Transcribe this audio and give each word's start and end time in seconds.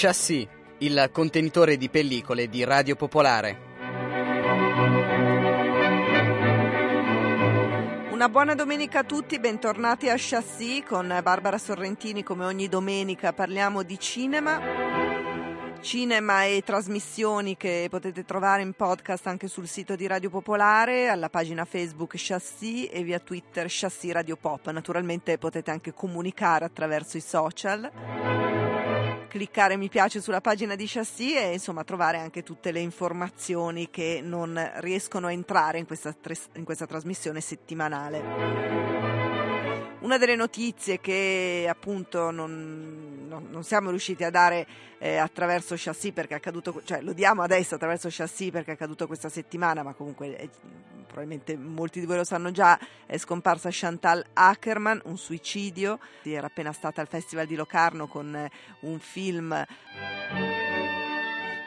Chassis, 0.00 0.46
il 0.78 1.10
contenitore 1.10 1.76
di 1.76 1.88
pellicole 1.88 2.48
di 2.48 2.62
Radio 2.62 2.94
Popolare. 2.94 3.58
Una 8.12 8.28
buona 8.28 8.54
domenica 8.54 9.00
a 9.00 9.02
tutti, 9.02 9.40
bentornati 9.40 10.08
a 10.08 10.14
Chassis 10.16 10.84
con 10.86 11.08
Barbara 11.20 11.58
Sorrentini 11.58 12.22
come 12.22 12.44
ogni 12.44 12.68
domenica 12.68 13.32
parliamo 13.32 13.82
di 13.82 13.98
cinema 13.98 14.98
cinema 15.80 16.44
e 16.44 16.62
trasmissioni 16.64 17.56
che 17.56 17.86
potete 17.88 18.24
trovare 18.24 18.62
in 18.62 18.74
podcast 18.74 19.26
anche 19.26 19.48
sul 19.48 19.66
sito 19.66 19.96
di 19.96 20.06
Radio 20.06 20.28
Popolare, 20.28 21.08
alla 21.08 21.28
pagina 21.28 21.64
Facebook 21.64 22.14
Chassis 22.16 22.88
e 22.92 23.02
via 23.02 23.18
Twitter 23.18 23.66
Chassis 23.68 24.12
Radio 24.12 24.36
Pop. 24.36 24.68
Naturalmente 24.70 25.38
potete 25.38 25.70
anche 25.70 25.92
comunicare 25.92 26.64
attraverso 26.64 27.16
i 27.16 27.20
social, 27.20 27.90
cliccare 29.28 29.76
mi 29.76 29.88
piace 29.88 30.20
sulla 30.20 30.40
pagina 30.40 30.74
di 30.74 30.86
Chassis 30.86 31.36
e 31.36 31.52
insomma 31.52 31.84
trovare 31.84 32.18
anche 32.18 32.42
tutte 32.42 32.72
le 32.72 32.80
informazioni 32.80 33.90
che 33.90 34.20
non 34.22 34.60
riescono 34.76 35.28
a 35.28 35.32
entrare 35.32 35.78
in 35.78 35.86
questa, 35.86 36.14
in 36.54 36.64
questa 36.64 36.86
trasmissione 36.86 37.40
settimanale. 37.40 39.27
Una 40.00 40.16
delle 40.16 40.36
notizie 40.36 41.00
che 41.00 41.66
appunto 41.68 42.30
non, 42.30 43.26
non, 43.26 43.48
non 43.50 43.64
siamo 43.64 43.90
riusciti 43.90 44.22
a 44.22 44.30
dare 44.30 44.64
eh, 44.98 45.16
attraverso 45.16 45.74
Chassis 45.76 46.12
perché 46.12 46.34
è 46.34 46.36
accaduto, 46.36 46.82
cioè 46.84 47.00
lo 47.00 47.12
diamo 47.12 47.42
adesso 47.42 47.74
attraverso 47.74 48.08
Chassis 48.08 48.52
perché 48.52 48.70
è 48.70 48.74
accaduto 48.74 49.08
questa 49.08 49.28
settimana, 49.28 49.82
ma 49.82 49.94
comunque 49.94 50.38
eh, 50.38 50.48
probabilmente 51.04 51.56
molti 51.56 51.98
di 51.98 52.06
voi 52.06 52.18
lo 52.18 52.24
sanno 52.24 52.52
già, 52.52 52.78
è 53.06 53.18
scomparsa 53.18 53.70
Chantal 53.72 54.24
Ackerman, 54.34 55.00
un 55.06 55.18
suicidio, 55.18 55.98
era 56.22 56.46
appena 56.46 56.72
stata 56.72 57.00
al 57.00 57.08
Festival 57.08 57.46
di 57.46 57.56
Locarno 57.56 58.06
con 58.06 58.36
eh, 58.36 58.50
un 58.82 59.00
film 59.00 59.64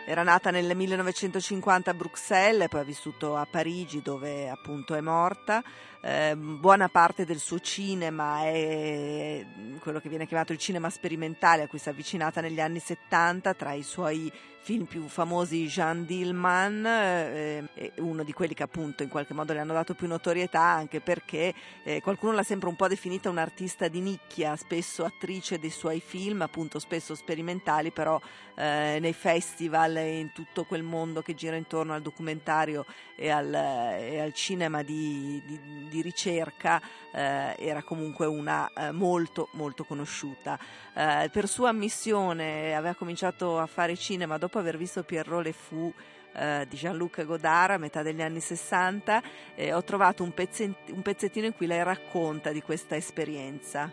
era 0.06 0.24
nata 0.24 0.52
nel 0.52 0.76
1950 0.76 1.92
a 1.92 1.94
Bruxelles, 1.94 2.68
poi 2.68 2.82
ha 2.82 2.84
vissuto 2.84 3.36
a 3.36 3.46
Parigi 3.50 4.02
dove 4.02 4.50
appunto 4.50 4.96
è 4.96 5.02
morta. 5.02 5.64
Eh, 6.02 6.36
buona 6.36 6.90
parte 6.90 7.26
del 7.26 7.38
suo 7.38 7.60
cinema 7.60 8.42
è 8.44 9.46
quello 9.80 10.00
che 10.00 10.10
viene 10.10 10.26
chiamato 10.26 10.52
il 10.52 10.58
cinema 10.58 10.90
sperimentale 10.90 11.64
a 11.64 11.68
cui 11.68 11.78
si 11.78 11.88
è 11.88 11.92
avvicinata 11.92 12.42
negli 12.42 12.60
anni 12.60 12.80
70 12.80 13.54
tra 13.54 13.74
i 13.74 13.84
suoi 13.84 14.32
film 14.64 14.86
più 14.86 15.08
famosi 15.08 15.66
Jean 15.66 16.06
Dillman, 16.06 16.86
eh, 16.86 17.92
uno 17.98 18.24
di 18.24 18.32
quelli 18.32 18.54
che 18.54 18.62
appunto 18.62 19.02
in 19.02 19.10
qualche 19.10 19.34
modo 19.34 19.54
le 19.54 19.60
hanno 19.60 19.74
dato 19.74 19.96
più 19.96 20.08
notorietà 20.08 20.62
anche 20.62 21.02
perché 21.02 21.54
eh, 21.84 22.00
qualcuno 22.00 22.34
l'ha 22.34 22.44
sempre 22.44 22.70
un 22.70 22.76
po' 22.76 22.88
definita 22.88 23.30
un'artista 23.30 23.88
di 23.88 24.00
nicchia, 24.02 24.56
spesso 24.56 25.04
attrice 25.04 25.58
dei 25.58 25.72
suoi 25.72 26.00
film, 26.00 26.42
appunto 26.42 26.78
spesso 26.78 27.16
sperimentali, 27.16 27.92
però 27.92 28.22
eh, 28.56 28.98
nei 29.02 29.14
festival 29.14 29.98
e 29.98 30.20
in 30.20 30.32
tutto 30.32 30.64
quel 30.66 30.84
mondo 30.84 31.24
che 31.24 31.34
gira 31.34 31.56
intorno 31.56 31.94
al 31.94 32.02
documentario 32.02 32.86
e 33.22 33.30
al, 33.30 33.54
e 33.54 34.20
al 34.20 34.34
cinema 34.34 34.82
di, 34.82 35.40
di, 35.46 35.88
di 35.90 36.02
ricerca 36.02 36.82
eh, 37.14 37.56
era 37.60 37.84
comunque 37.84 38.26
una 38.26 38.68
eh, 38.74 38.92
molto 38.92 39.50
molto 39.54 39.84
conosciuta. 39.84 40.58
Eh, 40.96 41.30
per 41.32 41.48
sua 41.48 41.70
ammissione 41.70 42.76
aveva 42.76 42.96
cominciato 42.96 43.60
a 43.60 43.68
fare 43.68 43.96
cinema 43.96 44.40
dopo 44.40 44.58
aver 44.58 44.76
visto 44.76 45.04
Pierrot 45.04 45.44
Le 45.44 45.52
Fou 45.52 45.94
eh, 46.34 46.66
di 46.68 46.76
Jean-Luc 46.76 47.24
Godard 47.24 47.74
a 47.74 47.78
metà 47.78 48.02
degli 48.02 48.24
anni 48.24 48.40
60 48.40 49.22
eh, 49.56 49.72
ho 49.72 49.84
trovato 49.84 50.24
un, 50.24 50.34
pezzent- 50.34 50.90
un, 50.90 51.04
pezzettino 51.04 51.46
in 51.46 51.54
cui 51.54 51.68
lei 51.68 51.84
racconta 51.84 52.52
di 52.52 52.62
questa 52.62 52.96
esperienza. 52.96 53.92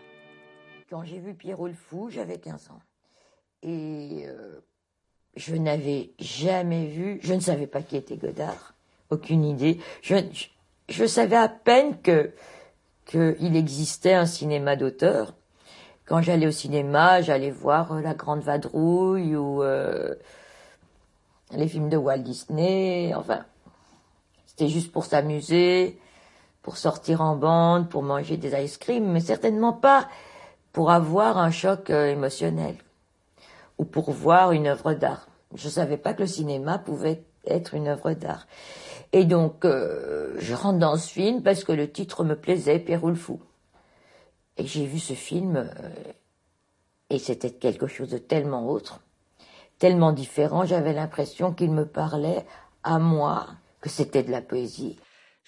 Quand 0.89 1.05
j'ai 1.05 1.19
vu 1.19 1.35
Pierrot 1.35 1.67
le 1.67 1.75
Fou, 1.75 2.09
j'avais 2.09 2.39
15 2.39 2.69
ans. 2.71 2.81
Et 3.61 4.25
euh, 4.25 4.63
je 5.35 5.55
n'avais 5.55 6.13
jamais 6.17 6.87
vu, 6.87 7.19
je 7.21 7.35
ne 7.35 7.41
savais 7.41 7.67
pas 7.67 7.83
qui 7.83 7.95
était 7.95 8.17
Godard, 8.17 8.73
aucune 9.09 9.43
idée. 9.43 9.79
Je, 10.01 11.05
savais 11.05 11.35
à 11.35 11.49
peine 11.49 11.99
que 12.01 12.31
qu'il 13.05 13.55
existait 13.55 14.13
un 14.13 14.27
cinéma 14.27 14.75
d'auteur. 14.75 15.33
Quand 16.05 16.21
j'allais 16.21 16.45
au 16.45 16.51
cinéma, 16.51 17.21
j'allais 17.21 17.49
voir 17.49 17.93
euh, 17.93 18.01
La 18.01 18.13
Grande 18.13 18.41
Vadrouille 18.41 19.35
ou 19.35 19.63
euh, 19.63 20.13
les 21.51 21.67
films 21.67 21.89
de 21.89 21.97
Walt 21.97 22.19
Disney. 22.19 23.13
Enfin, 23.15 23.45
c'était 24.45 24.67
juste 24.67 24.91
pour 24.91 25.05
s'amuser, 25.05 25.99
pour 26.61 26.77
sortir 26.77 27.21
en 27.21 27.35
bande, 27.35 27.89
pour 27.89 28.03
manger 28.03 28.37
des 28.37 28.53
ice 28.63 28.77
cream, 28.77 29.11
mais 29.11 29.21
certainement 29.21 29.73
pas 29.73 30.07
pour 30.71 30.91
avoir 30.91 31.39
un 31.39 31.51
choc 31.51 31.89
euh, 31.89 32.11
émotionnel 32.11 32.75
ou 33.79 33.85
pour 33.85 34.11
voir 34.11 34.51
une 34.51 34.67
œuvre 34.67 34.93
d'art. 34.93 35.27
Je 35.55 35.67
savais 35.67 35.97
pas 35.97 36.13
que 36.13 36.21
le 36.21 36.27
cinéma 36.27 36.77
pouvait 36.77 37.23
être 37.45 37.73
une 37.73 37.87
œuvre 37.87 38.13
d'art. 38.13 38.45
Et 39.11 39.25
donc, 39.25 39.65
euh, 39.65 40.35
je 40.39 40.53
rentre 40.53 40.79
dans 40.79 40.97
ce 40.97 41.11
film 41.11 41.41
parce 41.41 41.63
que 41.63 41.71
le 41.71 41.91
titre 41.91 42.23
me 42.23 42.35
plaisait, 42.35 42.79
Pierrot 42.79 43.09
le 43.09 43.15
Fou. 43.15 43.41
Et 44.57 44.67
j'ai 44.67 44.85
vu 44.85 44.99
ce 44.99 45.13
film, 45.13 45.55
euh, 45.57 45.89
et 47.09 47.17
c'était 47.17 47.51
quelque 47.51 47.87
chose 47.87 48.09
de 48.09 48.17
tellement 48.17 48.69
autre, 48.69 48.99
tellement 49.79 50.11
différent, 50.11 50.65
j'avais 50.65 50.93
l'impression 50.93 51.53
qu'il 51.53 51.71
me 51.71 51.85
parlait 51.85 52.45
à 52.83 52.99
moi, 52.99 53.47
que 53.81 53.89
c'était 53.89 54.23
de 54.23 54.31
la 54.31 54.41
poésie. 54.41 54.99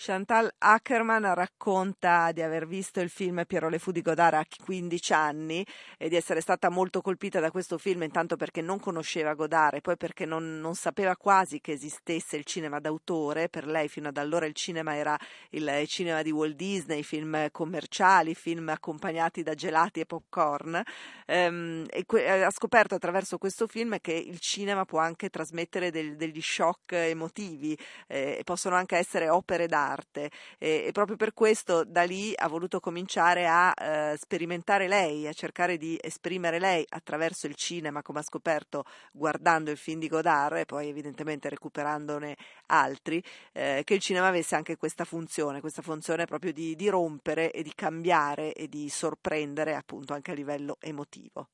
Chantal 0.03 0.51
Ackerman 0.57 1.31
racconta 1.35 2.31
di 2.31 2.41
aver 2.41 2.65
visto 2.65 3.01
il 3.01 3.09
film 3.11 3.43
Piero 3.45 3.69
Le 3.69 3.77
Fu 3.77 3.91
di 3.91 4.01
Godard 4.01 4.33
a 4.33 4.45
15 4.65 5.13
anni 5.13 5.63
e 5.95 6.09
di 6.09 6.15
essere 6.15 6.41
stata 6.41 6.71
molto 6.71 7.01
colpita 7.01 7.39
da 7.39 7.51
questo 7.51 7.77
film 7.77 8.01
intanto 8.01 8.35
perché 8.35 8.61
non 8.61 8.79
conosceva 8.79 9.35
Godard 9.35 9.75
e 9.75 9.81
poi 9.81 9.97
perché 9.97 10.25
non, 10.25 10.59
non 10.59 10.73
sapeva 10.73 11.15
quasi 11.15 11.61
che 11.61 11.73
esistesse 11.73 12.35
il 12.35 12.45
cinema 12.45 12.79
d'autore, 12.79 13.47
per 13.47 13.67
lei 13.67 13.89
fino 13.89 14.07
ad 14.07 14.17
allora 14.17 14.47
il 14.47 14.55
cinema 14.55 14.95
era 14.95 15.15
il 15.51 15.83
cinema 15.85 16.23
di 16.23 16.31
Walt 16.31 16.55
Disney, 16.55 17.03
film 17.03 17.51
commerciali, 17.51 18.33
film 18.33 18.69
accompagnati 18.69 19.43
da 19.43 19.53
gelati 19.53 19.99
e 19.99 20.07
popcorn. 20.07 20.81
Ehm, 21.27 21.85
e 21.87 22.05
que- 22.07 22.43
ha 22.43 22.49
scoperto 22.49 22.95
attraverso 22.95 23.37
questo 23.37 23.67
film 23.67 23.99
che 24.01 24.13
il 24.13 24.39
cinema 24.39 24.83
può 24.83 24.97
anche 24.97 25.29
trasmettere 25.29 25.91
del, 25.91 26.15
degli 26.15 26.41
shock 26.41 26.93
emotivi 26.93 27.77
eh, 28.07 28.41
possono 28.43 28.75
anche 28.75 28.97
essere 28.97 29.29
opere 29.29 29.67
d'arte 29.67 29.89
arte 29.91 30.29
e, 30.57 30.85
e, 30.87 30.91
proprio 30.91 31.17
per 31.17 31.33
questo 31.33 31.83
da 31.83 32.03
lì 32.03 32.33
ha 32.35 32.47
voluto 32.47 32.79
cominciare 32.79 33.47
a 33.47 33.73
eh, 33.75 34.17
sperimentare 34.17 34.87
lei, 34.87 35.27
a 35.27 35.33
cercare 35.33 35.77
di 35.77 35.97
esprimere 36.01 36.59
lei 36.59 36.85
attraverso 36.89 37.47
il 37.47 37.55
cinema, 37.55 38.01
come 38.01 38.19
ha 38.19 38.23
scoperto 38.23 38.83
guardando 39.11 39.71
il 39.71 39.77
film 39.77 39.99
di 39.99 40.07
Godard 40.07 40.57
e 40.57 40.65
poi 40.65 40.87
evidentemente 40.89 41.49
recuperandone 41.49 42.35
altri, 42.67 43.23
eh, 43.53 43.81
che 43.83 43.93
il 43.93 44.01
cinema 44.01 44.27
avesse 44.27 44.55
anche 44.55 44.77
questa 44.77 45.05
funzione, 45.05 45.59
questa 45.59 45.81
funzione 45.81 46.25
proprio 46.25 46.53
di, 46.53 46.75
di 46.75 46.89
rompere 46.89 47.51
e 47.51 47.63
di 47.63 47.73
cambiare 47.75 48.53
e 48.53 48.67
di 48.67 48.89
sorprendere 48.89 49.75
appunto 49.75 50.13
anche 50.13 50.31
a 50.31 50.35
livello 50.35 50.77
emotivo. 50.79 51.47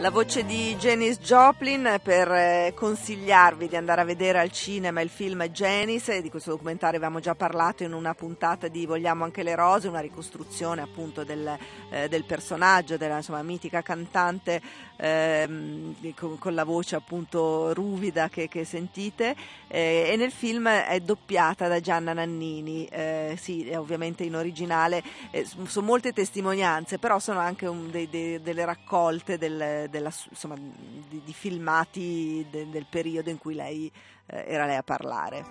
La 0.00 0.08
voce 0.08 0.46
di 0.46 0.74
Janice 0.76 1.20
Joplin 1.20 2.00
per 2.02 2.32
eh, 2.32 2.72
consigliarvi 2.74 3.68
di 3.68 3.76
andare 3.76 4.00
a 4.00 4.04
vedere 4.04 4.38
al 4.38 4.50
cinema 4.50 5.02
il 5.02 5.10
film 5.10 5.46
Janice, 5.48 6.22
di 6.22 6.30
questo 6.30 6.52
documentario 6.52 6.96
avevamo 6.96 7.20
già 7.20 7.34
parlato 7.34 7.82
in 7.82 7.92
una 7.92 8.14
puntata 8.14 8.68
di 8.68 8.86
Vogliamo 8.86 9.24
anche 9.24 9.42
le 9.42 9.54
rose, 9.54 9.88
una 9.88 10.00
ricostruzione 10.00 10.80
appunto 10.80 11.22
del, 11.22 11.54
eh, 11.90 12.08
del 12.08 12.24
personaggio, 12.24 12.96
della 12.96 13.16
insomma, 13.16 13.42
mitica 13.42 13.82
cantante 13.82 14.62
ehm, 15.00 16.14
con, 16.14 16.38
con, 16.38 16.54
la 16.54 16.64
voce 16.64 16.96
appunto 16.96 17.72
ruvida 17.72 18.28
che, 18.28 18.48
che 18.48 18.64
sentite 18.64 19.34
eh, 19.68 20.10
e 20.12 20.16
nel 20.16 20.30
film 20.30 20.68
è 20.68 21.00
doppiata 21.00 21.68
da 21.68 21.80
Gianna 21.80 22.12
Nannini, 22.12 22.86
eh, 22.86 23.36
sì 23.38 23.72
ovviamente 23.74 24.24
in 24.24 24.36
originale, 24.36 25.02
eh, 25.30 25.44
sono 25.44 25.86
molte 25.86 26.12
testimonianze 26.12 26.98
però 26.98 27.18
sono 27.18 27.38
anche 27.38 27.66
un, 27.66 27.90
dei, 27.90 28.08
dei, 28.08 28.40
delle 28.42 28.64
raccolte 28.64 29.38
del 29.38 29.88
della, 29.88 30.12
insomma, 30.28 30.56
di, 30.56 31.22
di, 31.24 31.32
filmati 31.32 32.46
de, 32.50 32.68
del 32.70 32.86
periodo 32.88 33.30
in 33.30 33.38
cui 33.38 33.54
lei 33.54 33.90
eh, 34.26 34.44
era 34.46 34.66
lei 34.66 34.76
a 34.76 34.82
parlare. 34.82 35.44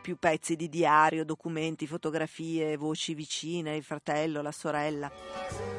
Più 0.00 0.16
pezzi 0.18 0.56
di 0.56 0.68
diario, 0.68 1.24
documenti, 1.24 1.86
fotografie, 1.86 2.76
voci 2.76 3.14
vicine, 3.14 3.76
il 3.76 3.82
fratello, 3.82 4.42
la 4.42 4.52
sorella. 4.52 5.75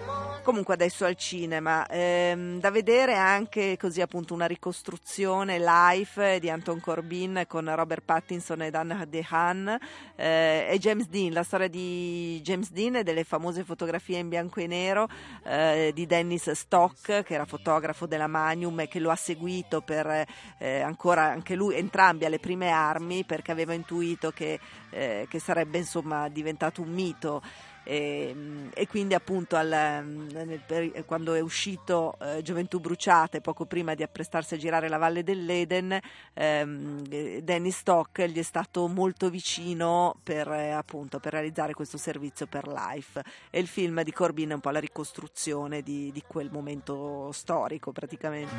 Comunque 0.48 0.76
adesso 0.76 1.04
al 1.04 1.18
cinema, 1.18 1.86
ehm, 1.88 2.62
da 2.62 2.72
vedere 2.72 3.18
anche 3.18 3.76
così 3.76 4.00
appunto 4.00 4.34
una 4.34 4.46
ricostruzione 4.46 5.60
live 5.60 6.40
di 6.40 6.50
Anton 6.50 6.80
Corbin 6.80 7.44
con 7.50 7.70
Robert 7.76 8.02
Pattinson 8.06 8.62
e 8.62 8.70
Dan 8.70 9.08
DeHaan 9.10 9.78
eh, 10.16 10.68
e 10.70 10.78
James 10.80 11.10
Dean, 11.10 11.34
la 11.34 11.44
storia 11.44 11.68
di 11.68 12.40
James 12.42 12.72
Dean 12.72 12.96
e 12.96 13.04
delle 13.04 13.26
famose 13.26 13.66
fotografie 13.66 14.20
in 14.20 14.30
bianco 14.30 14.62
e 14.62 14.68
nero 14.68 15.10
eh, 15.44 15.92
di 15.94 16.06
Dennis 16.06 16.50
Stock 16.52 17.24
che 17.24 17.34
era 17.34 17.44
fotografo 17.44 18.06
della 18.06 18.28
Magnum 18.28 18.80
e 18.80 18.88
che 18.88 19.00
lo 19.00 19.12
ha 19.12 19.18
seguito 19.18 19.82
per 19.82 20.26
eh, 20.60 20.80
ancora 20.80 21.24
anche 21.24 21.56
lui, 21.56 21.76
entrambi 21.76 22.24
alle 22.24 22.40
prime 22.40 22.70
armi 22.70 23.26
perché 23.26 23.52
aveva 23.52 23.74
intuito 23.74 24.32
che, 24.32 24.58
eh, 24.92 25.28
che 25.30 25.40
sarebbe 25.40 25.80
insomma 25.80 26.30
diventato 26.30 26.82
un 26.82 26.94
mito 26.94 27.42
e, 27.88 28.28
ehm, 28.30 28.70
e 28.74 28.86
quindi 28.88 29.14
appunto 29.14 29.56
al, 29.56 29.68
nel, 29.68 30.62
quando 31.06 31.34
è 31.34 31.40
uscito 31.40 32.18
eh, 32.20 32.42
Gioventù 32.42 32.80
Bruciate 32.80 33.40
poco 33.40 33.66
prima 33.66 33.96
di 33.96 34.04
apprestarsi 34.04 34.56
a 34.56 34.58
girare 34.58 34.90
la 34.90 34.98
Valle 34.98 35.24
dell'Eden 35.24 35.98
ehm, 36.34 37.40
Danny 37.42 37.72
Stock 37.72 38.22
gli 38.26 38.38
è 38.38 38.44
stato 38.44 38.88
molto 38.88 39.30
vicino 39.30 40.18
per, 40.22 40.52
eh, 40.52 40.72
appunto, 40.72 41.20
per 41.20 41.32
realizzare 41.32 41.74
questo 41.74 41.98
servizio 41.98 42.46
per 42.46 42.68
Life 42.68 43.24
e 43.50 43.60
il 43.60 43.68
film 43.68 44.04
di 44.04 44.12
Corbin 44.12 44.50
è 44.50 44.54
un 44.54 44.60
po' 44.60 44.72
la 44.72 44.80
ricostruzione 44.80 45.82
di, 45.82 46.12
di 46.12 46.24
quel 46.28 46.50
momento 46.52 47.32
storico 47.32 47.94
praticamente 47.94 48.56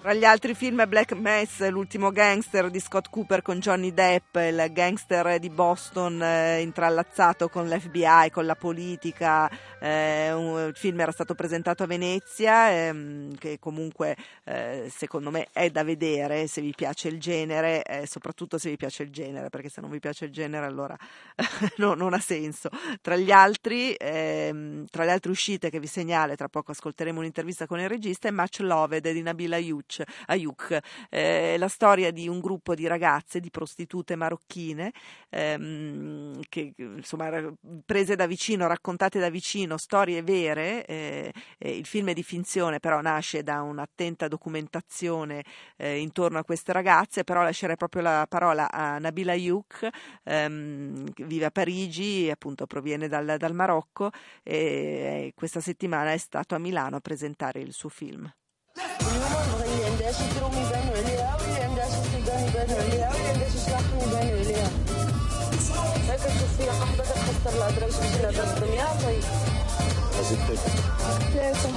tra 0.00 0.14
gli 0.14 0.24
altri 0.24 0.54
film 0.54 0.88
Black 0.88 1.12
Mass, 1.12 1.68
l'ultimo 1.68 2.10
gangster 2.10 2.70
di 2.70 2.80
Scott 2.80 3.10
Cooper 3.10 3.42
con 3.42 3.58
Johnny 3.58 3.92
Depp, 3.92 4.34
il 4.36 4.70
gangster 4.72 5.38
di 5.38 5.50
Boston 5.50 6.22
eh, 6.22 6.60
intrallazzato 6.62 7.50
con 7.50 7.68
l'FBI, 7.68 8.30
con 8.30 8.46
la 8.46 8.54
politica. 8.54 9.50
Eh, 9.78 10.32
un, 10.32 10.68
il 10.68 10.74
film 10.74 11.00
era 11.00 11.12
stato 11.12 11.34
presentato 11.34 11.82
a 11.82 11.86
Venezia, 11.86 12.70
ehm, 12.70 13.36
che 13.36 13.58
comunque 13.58 14.16
eh, 14.44 14.90
secondo 14.90 15.30
me 15.30 15.48
è 15.52 15.68
da 15.68 15.84
vedere 15.84 16.46
se 16.46 16.62
vi 16.62 16.72
piace 16.74 17.08
il 17.08 17.20
genere, 17.20 17.84
soprattutto 18.06 18.56
se 18.56 18.70
vi 18.70 18.76
piace 18.76 19.02
il 19.02 19.10
genere, 19.10 19.50
perché 19.50 19.68
se 19.68 19.82
non 19.82 19.90
vi 19.90 20.00
piace 20.00 20.24
il 20.24 20.32
genere 20.32 20.64
allora 20.64 20.96
no, 21.76 21.92
non 21.92 22.14
ha 22.14 22.20
senso. 22.20 22.70
Tra, 23.02 23.16
altri, 23.32 23.94
ehm, 23.98 24.86
tra 24.90 25.04
le 25.04 25.10
altre 25.10 25.30
uscite 25.30 25.68
che 25.68 25.78
vi 25.78 25.86
segnale, 25.86 26.36
tra 26.36 26.48
poco 26.48 26.70
ascolteremo 26.70 27.18
un'intervista 27.18 27.66
con 27.66 27.80
il 27.80 27.88
regista, 27.88 28.28
è 28.28 28.30
Much 28.30 28.60
Loved 28.60 29.10
di 29.10 29.20
Nabila 29.20 29.56
Ayuch 29.56 29.89
Ayuc, 30.26 30.50
Ayuk, 30.50 30.78
eh, 31.08 31.56
la 31.58 31.68
storia 31.68 32.10
di 32.10 32.28
un 32.28 32.40
gruppo 32.40 32.74
di 32.74 32.86
ragazze, 32.86 33.40
di 33.40 33.50
prostitute 33.50 34.16
marocchine, 34.16 34.92
ehm, 35.28 36.40
che 36.48 36.72
insomma 36.76 37.30
prese 37.84 38.16
da 38.16 38.26
vicino, 38.26 38.66
raccontate 38.66 39.18
da 39.18 39.30
vicino, 39.30 39.76
storie 39.76 40.22
vere. 40.22 40.84
Eh, 40.86 41.32
eh, 41.58 41.76
il 41.76 41.86
film 41.86 42.08
è 42.08 42.12
di 42.12 42.22
finzione, 42.22 42.80
però 42.80 43.00
nasce 43.00 43.42
da 43.42 43.62
un'attenta 43.62 44.28
documentazione 44.28 45.44
eh, 45.76 45.98
intorno 45.98 46.38
a 46.38 46.44
queste 46.44 46.72
ragazze, 46.72 47.24
però 47.24 47.42
lascerei 47.42 47.76
proprio 47.76 48.02
la 48.02 48.26
parola 48.28 48.70
a 48.70 48.98
Nabila 48.98 49.32
Ayuk, 49.32 49.88
ehm, 50.24 51.12
che 51.12 51.24
vive 51.24 51.46
a 51.46 51.50
Parigi, 51.50 52.28
appunto 52.30 52.66
proviene 52.66 53.08
dal, 53.08 53.36
dal 53.38 53.54
Marocco 53.54 54.10
e 54.42 55.32
questa 55.34 55.60
settimana 55.60 56.12
è 56.12 56.18
stato 56.18 56.54
a 56.54 56.58
Milano 56.58 56.96
a 56.96 57.00
presentare 57.00 57.60
il 57.60 57.72
suo 57.72 57.88
film. 57.88 58.30
Deze 60.09 60.27
droom 60.35 60.51
ik 60.51 60.67
ben 60.71 60.85
Willia, 60.93 61.31
en 61.63 61.71
deze 61.79 62.17
ik 62.17 62.23
ben 62.25 62.51
ben 62.53 62.67
Willia, 62.77 63.09
en 63.29 63.39
deze 63.39 63.59
slag 63.65 63.79
ik 63.79 64.09
ben 64.11 64.27
Willia. 64.35 64.67
هيك 66.09 66.19
تشوف 66.19 66.57
فيها 66.57 66.73
حبة 66.73 67.03
تخسر 67.03 67.57
الأدرس 67.57 67.95
في 67.95 68.29
الدنيا 68.39 68.85
طيب. 69.05 69.23
ثلاثة. 71.33 71.69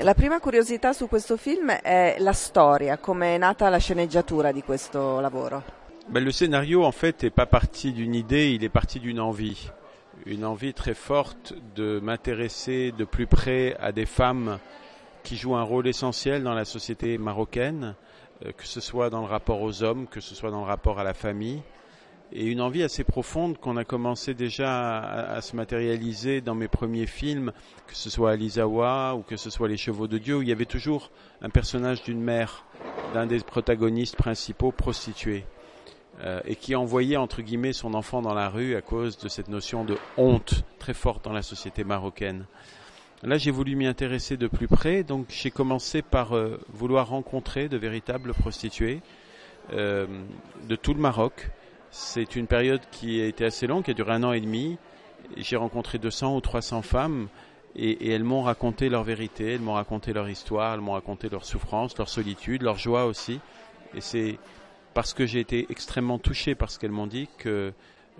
La 0.00 0.14
prima 0.14 0.38
curiosità 0.38 0.92
su 0.92 1.08
questo 1.08 1.36
film 1.36 1.70
è 1.70 2.16
la 2.18 2.32
storia, 2.32 2.98
come 2.98 3.34
è 3.34 3.38
nata 3.38 3.68
la 3.68 3.78
sceneggiatura 3.78 4.52
di 4.52 4.62
questo 4.62 5.18
lavoro. 5.18 5.79
Ben, 6.11 6.25
le 6.25 6.31
scénario, 6.31 6.83
en 6.83 6.91
fait, 6.91 7.23
n'est 7.23 7.29
pas 7.29 7.45
parti 7.45 7.93
d'une 7.93 8.15
idée, 8.15 8.51
il 8.51 8.65
est 8.65 8.69
parti 8.69 8.99
d'une 8.99 9.21
envie. 9.21 9.69
Une 10.25 10.43
envie 10.43 10.73
très 10.73 10.93
forte 10.93 11.53
de 11.77 12.01
m'intéresser 12.03 12.91
de 12.91 13.05
plus 13.05 13.27
près 13.27 13.77
à 13.79 13.93
des 13.93 14.05
femmes 14.05 14.59
qui 15.23 15.37
jouent 15.37 15.55
un 15.55 15.63
rôle 15.63 15.87
essentiel 15.87 16.43
dans 16.43 16.53
la 16.53 16.65
société 16.65 17.17
marocaine, 17.17 17.95
euh, 18.45 18.51
que 18.51 18.67
ce 18.67 18.81
soit 18.81 19.09
dans 19.09 19.21
le 19.21 19.27
rapport 19.27 19.61
aux 19.61 19.83
hommes, 19.83 20.05
que 20.05 20.19
ce 20.19 20.35
soit 20.35 20.51
dans 20.51 20.59
le 20.59 20.67
rapport 20.67 20.99
à 20.99 21.05
la 21.05 21.13
famille, 21.13 21.61
et 22.33 22.45
une 22.45 22.59
envie 22.59 22.83
assez 22.83 23.05
profonde 23.05 23.57
qu'on 23.57 23.77
a 23.77 23.85
commencé 23.85 24.33
déjà 24.33 24.99
à, 24.99 25.39
se 25.39 25.55
matérialiser 25.55 26.41
dans 26.41 26.55
mes 26.55 26.67
premiers 26.67 27.07
films, 27.07 27.53
que 27.87 27.95
ce 27.95 28.09
soit 28.09 28.31
Alizawa 28.31 29.15
ou 29.15 29.21
que 29.21 29.37
ce 29.37 29.49
soit 29.49 29.69
Les 29.69 29.77
Chevaux 29.77 30.09
de 30.09 30.17
Dieu, 30.17 30.39
où 30.39 30.41
il 30.41 30.49
y 30.49 30.53
avait 30.53 30.65
toujours 30.65 31.09
un 31.41 31.49
personnage 31.49 32.03
d'une 32.03 32.21
mère, 32.21 32.65
d'un 33.13 33.27
des 33.27 33.39
protagonistes 33.39 34.17
principaux 34.17 34.73
prostitués, 34.73 35.45
euh, 36.23 36.41
et 36.45 36.55
qui 36.55 36.75
envoyait 36.75 37.17
entre 37.17 37.41
guillemets 37.41 37.73
son 37.73 37.93
enfant 37.93 38.21
dans 38.21 38.33
la 38.33 38.49
rue 38.49 38.75
à 38.75 38.81
cause 38.81 39.17
de 39.17 39.27
cette 39.27 39.47
notion 39.47 39.83
de 39.83 39.97
honte 40.17 40.63
très 40.79 40.93
forte 40.93 41.23
dans 41.25 41.33
la 41.33 41.41
société 41.41 41.83
marocaine. 41.83 42.45
Là, 43.23 43.37
j'ai 43.37 43.51
voulu 43.51 43.75
m'y 43.75 43.85
intéresser 43.85 44.35
de 44.35 44.47
plus 44.47 44.67
près, 44.67 45.03
donc 45.03 45.27
j'ai 45.29 45.51
commencé 45.51 46.01
par 46.01 46.35
euh, 46.35 46.59
vouloir 46.73 47.09
rencontrer 47.09 47.69
de 47.69 47.77
véritables 47.77 48.33
prostituées 48.33 49.01
euh, 49.73 50.07
de 50.67 50.75
tout 50.75 50.93
le 50.93 50.99
Maroc, 50.99 51.49
c'est 51.91 52.35
une 52.35 52.47
période 52.47 52.81
qui 52.91 53.21
a 53.21 53.25
été 53.25 53.45
assez 53.45 53.67
longue, 53.67 53.83
qui 53.83 53.91
a 53.91 53.93
duré 53.93 54.13
un 54.13 54.23
an 54.23 54.31
et 54.31 54.41
demi. 54.41 54.77
J'ai 55.37 55.55
rencontré 55.55 55.97
200 55.97 56.35
ou 56.35 56.41
300 56.41 56.81
femmes 56.81 57.27
et, 57.75 58.11
elles 58.11 58.23
m'ont 58.23 58.41
raconté 58.41 58.89
leur 58.89 59.03
vérité, 59.03 59.53
elles 59.53 59.61
m'ont 59.61 59.73
raconté 59.73 60.13
leur 60.13 60.29
histoire, 60.29 60.73
elles 60.73 60.81
m'ont 60.81 60.93
raconté 60.93 61.29
leur 61.29 61.45
souffrance, 61.45 61.97
leur 61.97 62.09
solitude, 62.09 62.63
leur 62.63 62.77
joie 62.77 63.05
aussi. 63.05 63.39
Et 63.93 64.01
c'est 64.01 64.39
parce 64.93 65.13
que 65.13 65.25
j'ai 65.25 65.39
été 65.39 65.67
extrêmement 65.69 66.19
touché 66.19 66.55
par 66.55 66.69
ce 66.71 66.79
qu'elles 66.79 66.91
m'ont 66.91 67.07
dit 67.07 67.29
que 67.37 67.73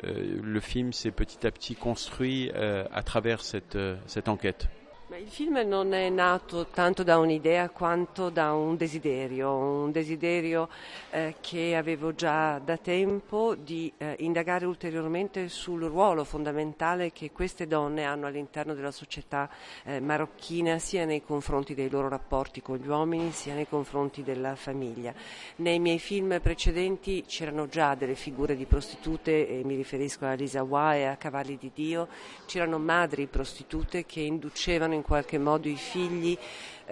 euh, 0.03 0.39
le 0.41 0.59
film 0.59 0.93
s'est 0.93 1.11
petit 1.11 1.45
à 1.45 1.51
petit 1.51 1.75
construit 1.75 2.51
euh, 2.55 2.85
à 2.91 3.03
travers 3.03 3.41
cette, 3.41 3.75
euh, 3.75 3.97
cette 4.07 4.29
enquête. 4.29 4.67
Il 5.13 5.27
film 5.27 5.57
non 5.67 5.93
è 5.93 6.07
nato 6.07 6.67
tanto 6.67 7.03
da 7.03 7.17
un'idea 7.17 7.69
quanto 7.69 8.29
da 8.29 8.53
un 8.53 8.77
desiderio, 8.77 9.53
un 9.53 9.91
desiderio 9.91 10.69
eh, 11.09 11.35
che 11.41 11.75
avevo 11.75 12.15
già 12.15 12.59
da 12.59 12.77
tempo 12.77 13.53
di 13.55 13.91
eh, 13.97 14.15
indagare 14.19 14.65
ulteriormente 14.65 15.49
sul 15.49 15.83
ruolo 15.83 16.23
fondamentale 16.23 17.11
che 17.11 17.31
queste 17.31 17.67
donne 17.67 18.05
hanno 18.05 18.25
all'interno 18.25 18.73
della 18.73 18.91
società 18.91 19.49
eh, 19.83 19.99
marocchina, 19.99 20.79
sia 20.79 21.03
nei 21.03 21.21
confronti 21.21 21.75
dei 21.75 21.89
loro 21.89 22.07
rapporti 22.07 22.61
con 22.61 22.77
gli 22.77 22.87
uomini, 22.87 23.31
sia 23.31 23.53
nei 23.53 23.67
confronti 23.67 24.23
della 24.23 24.55
famiglia. 24.55 25.13
Nei 25.57 25.79
miei 25.79 25.99
film 25.99 26.39
precedenti 26.39 27.25
c'erano 27.27 27.67
già 27.67 27.95
delle 27.95 28.15
figure 28.15 28.55
di 28.55 28.63
prostitute, 28.63 29.45
e 29.45 29.61
mi 29.65 29.75
riferisco 29.75 30.25
a 30.25 30.33
Lisa 30.33 30.63
Wa 30.63 30.95
e 30.95 31.03
a 31.03 31.17
Cavalli 31.17 31.57
di 31.57 31.71
Dio, 31.73 32.07
c'erano 32.45 32.79
madri 32.79 33.27
prostitute 33.27 34.05
che 34.05 34.21
inducevano 34.21 34.93
in 34.93 34.99
qualche 35.01 35.37
modo 35.37 35.67
i 35.67 35.75
figli 35.75 36.37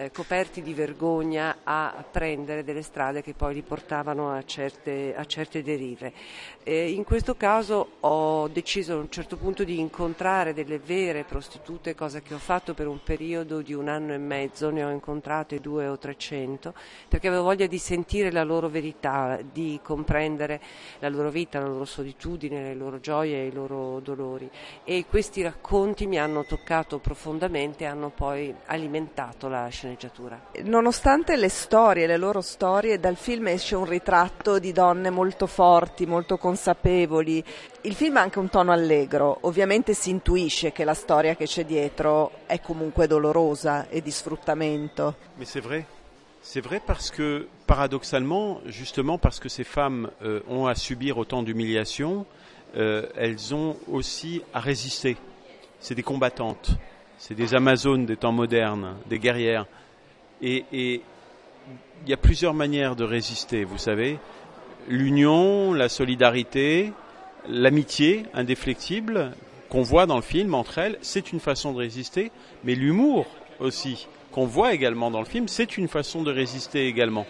eh, 0.00 0.10
coperti 0.10 0.62
di 0.62 0.72
vergogna 0.72 1.58
a 1.62 2.02
prendere 2.10 2.64
delle 2.64 2.80
strade 2.80 3.20
che 3.20 3.34
poi 3.34 3.52
li 3.52 3.60
portavano 3.60 4.32
a 4.32 4.42
certe, 4.44 5.14
a 5.14 5.26
certe 5.26 5.62
derive. 5.62 6.12
E 6.62 6.90
in 6.90 7.04
questo 7.04 7.36
caso 7.36 7.96
ho 8.00 8.48
deciso 8.48 8.94
a 8.94 8.96
un 8.96 9.10
certo 9.10 9.36
punto 9.36 9.62
di 9.62 9.78
incontrare 9.78 10.54
delle 10.54 10.78
vere 10.78 11.24
prostitute, 11.24 11.94
cosa 11.94 12.20
che 12.20 12.32
ho 12.32 12.38
fatto 12.38 12.72
per 12.72 12.86
un 12.86 13.02
periodo 13.02 13.60
di 13.60 13.74
un 13.74 13.88
anno 13.88 14.14
e 14.14 14.18
mezzo, 14.18 14.70
ne 14.70 14.84
ho 14.84 14.90
incontrate 14.90 15.60
due 15.60 15.86
o 15.86 15.98
trecento, 15.98 16.72
perché 17.06 17.28
avevo 17.28 17.42
voglia 17.42 17.66
di 17.66 17.78
sentire 17.78 18.32
la 18.32 18.44
loro 18.44 18.70
verità, 18.70 19.38
di 19.42 19.80
comprendere 19.82 20.60
la 21.00 21.10
loro 21.10 21.28
vita, 21.28 21.60
la 21.60 21.66
loro 21.66 21.84
solitudine, 21.84 22.62
le 22.62 22.74
loro 22.74 23.00
gioie 23.00 23.42
e 23.42 23.46
i 23.48 23.52
loro 23.52 24.00
dolori. 24.00 24.48
E 24.82 25.04
questi 25.06 25.42
racconti 25.42 26.06
mi 26.06 26.18
hanno 26.18 26.44
toccato 26.44 26.98
profondamente 27.00 27.84
e 27.84 27.86
hanno 27.86 28.08
poi 28.08 28.54
alimentato 28.64 29.48
la 29.48 29.68
sceneggiatura 29.68 29.88
sceneggiatura. 29.90 30.40
Nonostante 30.62 31.36
le 31.36 31.48
storie, 31.48 32.06
le 32.06 32.16
loro 32.16 32.40
storie, 32.40 32.98
dal 33.00 33.16
film 33.16 33.48
esce 33.48 33.74
un 33.74 33.84
ritratto 33.84 34.58
di 34.58 34.72
donne 34.72 35.10
molto 35.10 35.46
forti, 35.46 36.06
molto 36.06 36.36
consapevoli. 36.36 37.42
Il 37.82 37.94
film 37.94 38.16
ha 38.16 38.20
anche 38.20 38.38
un 38.38 38.48
tono 38.48 38.72
allegro, 38.72 39.38
ovviamente 39.42 39.94
si 39.94 40.10
intuisce 40.10 40.72
che 40.72 40.84
la 40.84 40.94
storia 40.94 41.34
che 41.34 41.46
c'è 41.46 41.64
dietro 41.64 42.32
è 42.46 42.60
comunque 42.60 43.06
dolorosa 43.06 43.88
e 43.88 44.00
di 44.02 44.10
sfruttamento. 44.10 45.16
Ma 45.36 45.44
c'est 45.44 45.64
vrai. 45.64 45.84
C'est 46.42 46.64
vrai 46.64 46.80
parce 46.80 47.10
que, 47.10 47.48
paradoxalement, 47.66 48.62
justement 48.64 49.18
parce 49.18 49.38
que 49.38 49.50
ces 49.50 49.64
femmes 49.64 50.10
euh, 50.22 50.40
ont 50.48 50.66
à 50.66 50.74
subir 50.74 51.18
autant 51.18 51.42
d'humiliations, 51.42 52.24
euh, 52.76 53.06
elles 53.14 53.52
ont 53.52 53.76
aussi 53.86 54.40
à 54.54 54.60
résister. 54.60 55.18
C'est 55.80 55.94
des 55.94 56.02
combattantes. 56.02 56.78
C'est 57.18 57.34
des 57.34 57.54
Amazones 57.54 58.06
des 58.06 58.16
temps 58.16 58.32
modernes, 58.32 58.96
des 59.06 59.18
guerrières. 59.18 59.66
Et 60.42 60.64
il 60.72 62.08
y 62.08 62.12
a 62.12 62.16
plusieurs 62.16 62.54
manières 62.54 62.96
de 62.96 63.04
résister, 63.04 63.64
vous 63.64 63.78
savez. 63.78 64.18
L'union, 64.88 65.74
la 65.74 65.88
solidarité, 65.88 66.92
l'amitié 67.48 68.24
indéflectible 68.34 69.32
qu'on 69.68 69.82
voit 69.82 70.06
dans 70.06 70.16
le 70.16 70.22
film 70.22 70.54
entre 70.54 70.78
elles, 70.78 70.98
c'est 71.00 71.32
une 71.32 71.40
façon 71.40 71.72
de 71.72 71.78
résister, 71.78 72.32
mais 72.64 72.74
l'humour 72.74 73.26
aussi 73.60 74.08
qu'on 74.32 74.46
voit 74.46 74.72
également 74.72 75.10
dans 75.10 75.20
le 75.20 75.26
film, 75.26 75.48
c'est 75.48 75.76
une 75.76 75.88
façon 75.88 76.22
de 76.22 76.32
résister 76.32 76.86
également. 76.86 77.26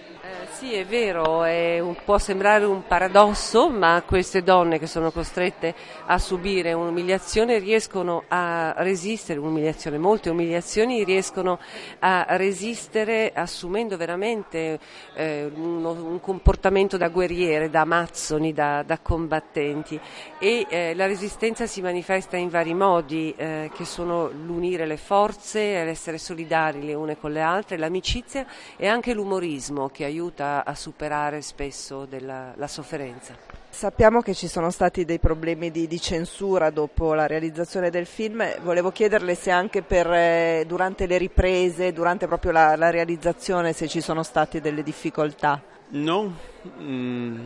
Sì, 0.60 0.74
è 0.74 0.84
vero, 0.84 1.42
è 1.42 1.82
può 2.04 2.18
sembrare 2.18 2.66
un 2.66 2.86
paradosso, 2.86 3.70
ma 3.70 4.02
queste 4.06 4.42
donne 4.42 4.78
che 4.78 4.86
sono 4.86 5.10
costrette 5.10 5.74
a 6.04 6.18
subire 6.18 6.74
un'umiliazione 6.74 7.58
riescono 7.58 8.24
a 8.28 8.74
resistere, 8.76 9.38
un'umiliazione, 9.38 9.96
molte 9.96 10.28
umiliazioni 10.28 11.02
riescono 11.02 11.58
a 12.00 12.26
resistere 12.36 13.32
assumendo 13.34 13.96
veramente 13.96 14.78
eh, 15.14 15.50
uno, 15.54 15.92
un 15.92 16.20
comportamento 16.20 16.98
da 16.98 17.08
guerriere, 17.08 17.70
da 17.70 17.80
amazzoni, 17.80 18.52
da, 18.52 18.82
da 18.82 18.98
combattenti. 18.98 19.98
E 20.38 20.66
eh, 20.68 20.94
la 20.94 21.06
resistenza 21.06 21.66
si 21.66 21.80
manifesta 21.80 22.36
in 22.36 22.50
vari 22.50 22.74
modi 22.74 23.32
eh, 23.34 23.70
che 23.74 23.86
sono 23.86 24.28
l'unire 24.28 24.84
le 24.84 24.98
forze, 24.98 25.84
l'essere 25.84 26.18
solidari 26.18 26.84
le 26.84 26.92
une 26.92 27.16
con 27.16 27.32
le 27.32 27.40
altre, 27.40 27.78
l'amicizia 27.78 28.44
e 28.76 28.86
anche 28.86 29.14
l'umorismo 29.14 29.88
che 29.88 30.04
aiuta 30.04 30.48
a 30.58 30.74
superare 30.74 31.40
spesso 31.40 32.04
della, 32.04 32.52
la 32.56 32.66
sofferenza. 32.66 33.34
Sappiamo 33.68 34.20
che 34.20 34.34
ci 34.34 34.48
sono 34.48 34.70
stati 34.70 35.04
dei 35.04 35.18
problemi 35.20 35.70
di, 35.70 35.86
di, 35.86 36.00
censura 36.00 36.70
dopo 36.70 37.14
la 37.14 37.26
realizzazione 37.26 37.88
del 37.88 38.04
film, 38.04 38.44
volevo 38.62 38.90
chiederle 38.90 39.34
se 39.34 39.50
anche 39.50 39.82
per, 39.82 40.12
eh, 40.12 40.64
durante 40.66 41.06
le 41.06 41.16
riprese, 41.16 41.92
durante 41.92 42.26
proprio 42.26 42.52
la, 42.52 42.74
la, 42.76 42.90
realizzazione, 42.90 43.72
se 43.72 43.86
ci 43.86 44.00
sono 44.00 44.22
state 44.22 44.60
delle 44.60 44.82
difficoltà. 44.82 45.62
Non, 45.90 46.34
mm, 46.80 47.38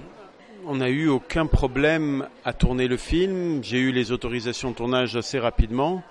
on 0.65 0.79
n'a 0.79 0.89
eu 0.89 1.09
aucun 1.09 1.47
problème 1.47 2.27
à 2.43 2.53
tourner 2.53 2.89
le 2.89 2.97
film, 2.97 3.63
j'ai 3.63 3.79
eu 3.79 3.93
les 3.93 4.11
autorisations 4.11 4.71
de 4.71 4.77
tournage 4.77 5.17
assez 5.17 5.39
rapidement. 5.39 6.03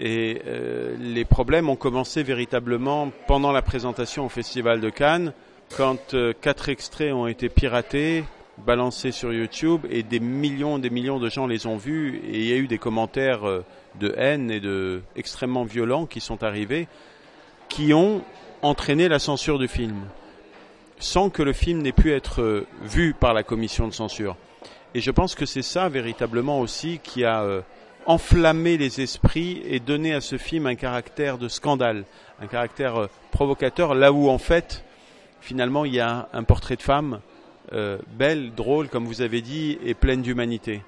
Et 0.00 0.42
euh, 0.46 0.96
les 0.96 1.24
problèmes 1.24 1.68
ont 1.68 1.76
commencé 1.76 2.22
véritablement 2.22 3.10
pendant 3.26 3.50
la 3.50 3.62
présentation 3.62 4.26
au 4.26 4.28
Festival 4.28 4.80
de 4.80 4.90
Cannes, 4.90 5.32
quand 5.76 6.14
euh, 6.14 6.32
quatre 6.40 6.68
extraits 6.68 7.12
ont 7.12 7.26
été 7.26 7.48
piratés, 7.48 8.24
balancés 8.58 9.12
sur 9.12 9.32
YouTube, 9.32 9.86
et 9.90 10.02
des 10.02 10.20
millions, 10.20 10.78
des 10.78 10.90
millions 10.90 11.18
de 11.18 11.28
gens 11.28 11.46
les 11.46 11.66
ont 11.66 11.76
vus, 11.76 12.20
et 12.26 12.38
il 12.38 12.46
y 12.46 12.52
a 12.52 12.56
eu 12.56 12.66
des 12.66 12.78
commentaires 12.78 13.46
euh, 13.46 13.64
de 14.00 14.14
haine 14.16 14.50
et 14.50 14.60
de 14.60 15.02
extrêmement 15.16 15.64
violents 15.64 16.06
qui 16.06 16.20
sont 16.20 16.42
arrivés, 16.42 16.88
qui 17.68 17.92
ont 17.92 18.22
entraîné 18.62 19.08
la 19.08 19.18
censure 19.18 19.58
du 19.58 19.68
film, 19.68 20.00
sans 20.98 21.30
que 21.30 21.42
le 21.42 21.52
film 21.52 21.82
n'ait 21.82 21.92
pu 21.92 22.12
être 22.12 22.42
euh, 22.42 22.66
vu 22.82 23.14
par 23.14 23.34
la 23.34 23.42
commission 23.42 23.86
de 23.86 23.92
censure. 23.92 24.36
Et 24.94 25.00
je 25.00 25.10
pense 25.10 25.34
que 25.34 25.46
c'est 25.46 25.62
ça 25.62 25.88
véritablement 25.88 26.60
aussi 26.60 26.98
qui 27.02 27.22
a 27.22 27.44
enflammé 28.06 28.78
les 28.78 29.02
esprits 29.02 29.60
et 29.66 29.80
donné 29.80 30.14
à 30.14 30.22
ce 30.22 30.38
film 30.38 30.66
un 30.66 30.76
caractère 30.76 31.36
de 31.36 31.46
scandale, 31.46 32.04
un 32.40 32.46
caractère 32.46 33.08
provocateur, 33.30 33.94
là 33.94 34.12
où 34.12 34.30
en 34.30 34.38
fait 34.38 34.82
finalement 35.40 35.84
il 35.84 35.94
y 35.94 36.00
a 36.00 36.28
un 36.32 36.44
portrait 36.44 36.76
de 36.76 36.82
femme 36.82 37.20
euh, 37.72 37.98
belle, 38.16 38.54
drôle, 38.54 38.88
comme 38.88 39.04
vous 39.04 39.20
avez 39.20 39.42
dit, 39.42 39.78
et 39.84 39.94
pleine 39.94 40.22
d'humanité. 40.22 40.82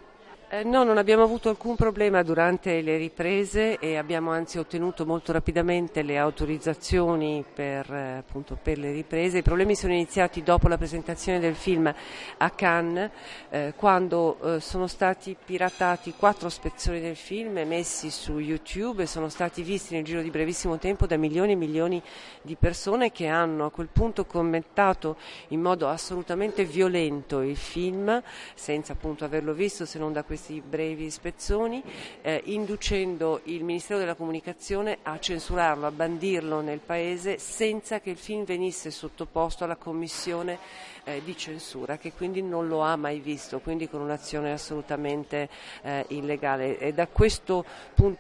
Eh, 0.53 0.65
no, 0.65 0.83
non 0.83 0.99
abbiamo 0.99 1.23
avuto 1.23 1.49
alcun 1.49 1.77
problema 1.77 2.25
durante 2.25 2.81
le 2.81 2.97
riprese 2.97 3.79
e 3.79 3.97
abbiamo 3.97 4.33
anzi 4.33 4.59
ottenuto 4.59 5.07
molto 5.07 5.31
rapidamente 5.31 6.03
le 6.03 6.19
autorizzazioni 6.19 7.45
per, 7.55 7.89
eh, 7.89 8.17
appunto, 8.17 8.59
per 8.61 8.77
le 8.77 8.91
riprese. 8.91 9.39
I 9.39 9.43
problemi 9.43 9.77
sono 9.77 9.93
iniziati 9.93 10.43
dopo 10.43 10.67
la 10.67 10.77
presentazione 10.77 11.39
del 11.39 11.55
film 11.55 11.95
a 12.39 12.51
Cannes, 12.51 13.11
eh, 13.51 13.75
quando 13.77 14.57
eh, 14.57 14.59
sono 14.59 14.89
stati 14.89 15.37
piratati 15.41 16.15
quattro 16.19 16.49
spezzoni 16.49 17.01
del 17.01 17.15
film 17.15 17.61
messi 17.65 18.11
su 18.11 18.41
YouTube 18.41 19.05
e 19.05 19.07
sono 19.07 19.29
stati 19.29 19.63
visti 19.63 19.95
nel 19.95 20.03
giro 20.03 20.21
di 20.21 20.31
brevissimo 20.31 20.79
tempo 20.79 21.07
da 21.07 21.17
milioni 21.17 21.53
e 21.53 21.57
milioni 21.57 22.03
di 22.43 22.57
persone 22.57 23.13
che 23.13 23.29
hanno 23.29 23.67
a 23.67 23.71
quel 23.71 23.89
punto 23.93 24.25
commentato 24.25 25.17
in 25.51 25.61
modo 25.61 25.87
assolutamente 25.87 26.65
violento 26.65 27.41
il 27.41 27.57
film, 27.57 28.21
senza 28.57 28.95
appunto 28.95 29.25
averlo 29.25 29.53
visto 29.53 29.87
se 29.87 30.01
non 30.01 30.13
da 30.13 30.25
questi 30.25 30.39
questi 30.41 30.63
brevi 30.67 31.11
spezzoni, 31.11 31.83
eh, 32.23 32.41
inducendo 32.47 33.43
il 33.45 33.63
Ministero 33.63 33.99
della 33.99 34.15
Comunicazione 34.15 34.99
a 35.03 35.19
censurarlo, 35.19 35.87
a 35.87 35.91
bandirlo 35.91 36.63
nel 36.63 36.79
Paese 36.79 37.39
senza 37.39 38.01
che 38.01 38.09
il 38.09 38.17
film 38.17 38.45
venisse 38.45 38.91
sottoposto 38.91 39.65
alla 39.65 39.77
commissione 39.77 40.59
eh, 41.05 41.21
di 41.23 41.37
censura, 41.37 41.99
che 41.99 42.13
quindi 42.13 42.41
non 42.41 42.69
lo 42.69 42.81
ha 42.81 42.97
mai 42.97 43.21
visto, 43.21 43.61
quindi 43.61 43.87
con 43.87 44.01
un'azione 44.01 44.51
assolutamente 44.51 45.51
eh, 45.83 46.07
illegale. 46.09 46.79
E 46.79 46.95
da 46.95 47.07
questo, 47.07 47.67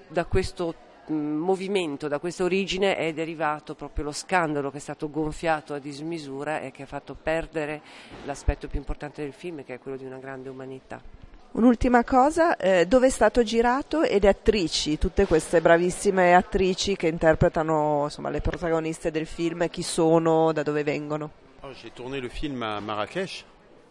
da 0.09 0.27
questo 0.27 0.75
movimento, 1.07 2.07
da 2.07 2.19
questa 2.19 2.45
origine 2.45 2.97
è 2.97 3.15
derivato 3.15 3.75
proprio 3.75 4.05
lo 4.05 4.12
scandalo 4.12 4.71
che 4.71 4.77
è 4.77 4.81
stato 4.81 5.09
gonfiato 5.09 5.73
a 5.73 5.79
dismisura 5.79 6.61
e 6.61 6.71
che 6.71 6.83
ha 6.83 6.87
fatto 6.87 7.17
perdere 7.21 7.81
l'aspetto 8.27 8.69
più 8.69 8.79
importante 8.79 9.23
del 9.23 9.33
film, 9.33 9.65
che 9.65 9.75
è 9.75 9.79
quello 9.79 9.97
di 9.97 10.05
una 10.05 10.19
grande 10.19 10.50
umanità. 10.50 11.20
Un'ultima 11.52 12.04
cosa, 12.04 12.57
eh, 12.57 12.87
dove 12.87 13.09
è 13.09 13.11
stato 13.11 13.42
girato 13.42 14.02
e 14.02 14.21
le 14.21 14.28
attrici, 14.28 14.99
tutte 14.99 15.26
queste 15.26 15.61
bravissime 15.61 16.35
attrici 16.37 16.95
che 16.95 17.09
interpretano 17.09 18.04
insomma, 18.04 18.30
le 18.30 18.40
protagoniste 18.40 19.11
del 19.11 19.26
film, 19.26 19.69
chi 19.69 19.83
sono, 19.83 20.52
da 20.52 20.62
dove 20.62 20.85
vengono? 20.85 21.30
Oh, 21.62 21.73
J'ai 21.73 21.90
tourné 21.92 22.21
le 22.21 22.28
film 22.28 22.62
à 22.62 22.78
Marrakech, 22.80 23.45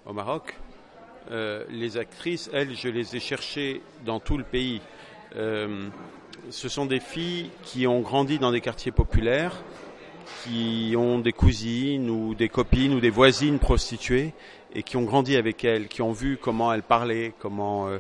au 0.06 0.14
Maroc. 0.14 0.56
Euh, 1.32 1.66
les 1.68 1.98
actrices, 1.98 2.50
elles, 2.54 2.74
je 2.76 2.88
les 2.88 3.18
ai 3.18 3.20
cherchées 3.20 3.82
dans 4.06 4.22
tout 4.22 4.38
le 4.38 4.46
pays. 4.46 4.80
Euh, 5.36 5.90
ce 6.50 6.70
sont 6.70 6.86
des 6.86 7.02
filles 7.02 7.52
qui 7.64 7.86
ont 7.88 8.00
grandi 8.00 8.40
dans 8.40 8.54
des 8.54 8.62
quartiers 8.62 8.94
populaires, 8.94 9.62
qui 10.44 10.94
ont 10.96 11.20
des 11.20 11.34
cousines 11.34 12.10
ou 12.10 12.36
des 12.36 12.48
copines 12.48 12.94
ou 12.94 13.02
des 13.02 13.10
voisines 13.10 13.60
prostituées 13.60 14.34
et 14.74 14.84
qui 14.84 14.98
ont 14.98 15.04
grandi 15.04 15.36
avec 15.36 15.64
elle, 15.64 15.88
qui 15.88 16.02
ont 16.02 16.12
vu 16.12 16.38
comment 16.38 16.74
elle 16.74 16.84
parlait, 16.84 17.34
comment 17.40 17.88
euh, 17.88 17.98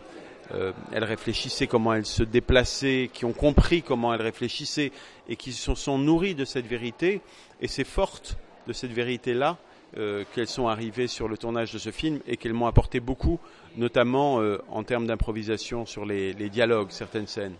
euh, 0.53 0.71
elle 0.91 1.03
réfléchissait, 1.03 1.67
comment 1.67 1.93
elle 1.93 2.05
se 2.05 2.23
déplaçait, 2.23 3.09
qui 3.13 3.25
ont 3.25 3.33
compris 3.33 3.83
comment 3.83 4.13
elle 4.13 4.21
réfléchissait 4.21 4.91
et 5.27 5.35
qui 5.35 5.53
se 5.53 5.75
sont 5.75 5.97
nourries 5.97 6.35
de 6.35 6.45
cette 6.45 6.65
vérité. 6.65 7.21
Et 7.61 7.67
c'est 7.67 7.83
forte 7.83 8.37
de 8.67 8.73
cette 8.73 8.91
vérité-là 8.91 9.57
euh, 9.97 10.23
qu'elles 10.33 10.47
sont 10.47 10.67
arrivées 10.67 11.07
sur 11.07 11.27
le 11.27 11.37
tournage 11.37 11.71
de 11.73 11.77
ce 11.77 11.91
film 11.91 12.19
et 12.27 12.37
qu'elles 12.37 12.53
m'ont 12.53 12.67
apporté 12.67 12.99
beaucoup, 12.99 13.39
notamment 13.77 14.41
euh, 14.41 14.57
en 14.69 14.83
termes 14.83 15.05
d'improvisation 15.05 15.85
sur 15.85 16.05
les 16.05 16.33
dialogues, 16.49 16.89
certaines 16.89 17.27
scènes. 17.27 17.55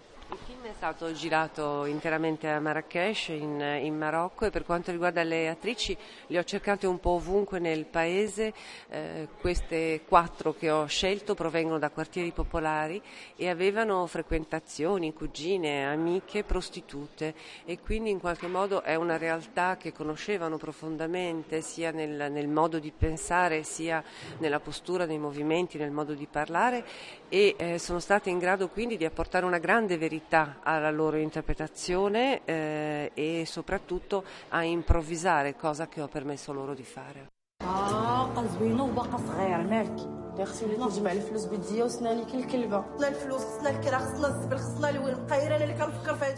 Stato 0.79 1.11
girato 1.11 1.83
interamente 1.83 2.47
a 2.47 2.61
Marrakesh 2.61 3.27
in, 3.27 3.59
in, 3.81 3.97
Marocco 3.97 4.45
e 4.45 4.49
per 4.49 4.63
quanto 4.63 4.91
riguarda 4.91 5.23
le 5.23 5.49
attrici 5.49 5.95
le 6.27 6.39
ho 6.39 6.43
cercate 6.45 6.87
un 6.87 7.01
po' 7.01 7.09
ovunque 7.09 7.59
nel 7.59 7.83
paese, 7.83 8.53
eh, 8.87 9.27
queste 9.41 10.03
quattro 10.07 10.53
che 10.53 10.71
ho 10.71 10.85
scelto 10.85 11.35
provengono 11.35 11.79
da 11.79 11.89
quartieri 11.89 12.31
popolari 12.31 13.01
e 13.35 13.49
avevano 13.49 14.07
frequentazioni, 14.07 15.11
cugine, 15.11 15.85
amiche, 15.85 16.45
prostitute 16.45 17.33
e 17.65 17.79
quindi 17.81 18.11
in 18.11 18.21
qualche 18.21 18.47
modo 18.47 18.81
è 18.81 18.95
una 18.95 19.17
realtà 19.17 19.75
che 19.75 19.91
conoscevano 19.91 20.55
profondamente 20.55 21.59
sia 21.59 21.91
nel, 21.91 22.31
nel 22.31 22.47
modo 22.47 22.79
di 22.79 22.93
pensare 22.97 23.63
sia 23.63 24.01
nella 24.37 24.61
postura, 24.61 25.03
nei 25.03 25.19
movimenti, 25.19 25.77
nel 25.77 25.91
modo 25.91 26.13
di 26.13 26.25
parlare 26.25 26.85
e 27.27 27.55
eh, 27.57 27.79
sono 27.79 27.99
state 27.99 28.29
in 28.29 28.39
grado 28.39 28.69
quindi 28.69 28.95
di 28.95 29.03
apportare 29.03 29.45
una 29.45 29.57
grande 29.57 29.97
verità 29.97 30.59
alla 30.69 30.91
loro 30.91 31.17
interpretazione 31.17 32.41
eh, 32.45 33.11
e 33.13 33.43
soprattutto 33.45 34.23
a 34.49 34.63
improvvisare, 34.63 35.55
cosa 35.55 35.87
che 35.87 36.01
ho 36.01 36.07
permesso 36.07 36.53
loro 36.53 36.73
di 36.73 36.83
fare. 36.83 37.27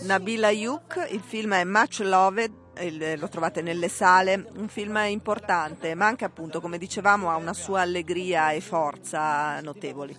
Nabila 0.06 0.50
Yuk, 0.50 1.08
il 1.12 1.22
film 1.22 1.54
è 1.54 1.64
Much 1.64 2.00
Loved 2.00 2.60
lo 3.18 3.28
trovate 3.28 3.62
nelle 3.62 3.90
sale, 3.90 4.48
un 4.56 4.68
film 4.68 4.98
importante, 5.06 5.94
ma 5.94 6.08
anche 6.08 6.26
appunto, 6.26 6.62
come 6.62 6.78
dicevamo, 6.78 7.30
ha 7.30 7.36
una 7.36 7.54
sua 7.54 7.82
allegria 7.82 8.52
e 8.52 8.62
forza 8.62 9.60
notevoli. 9.62 10.18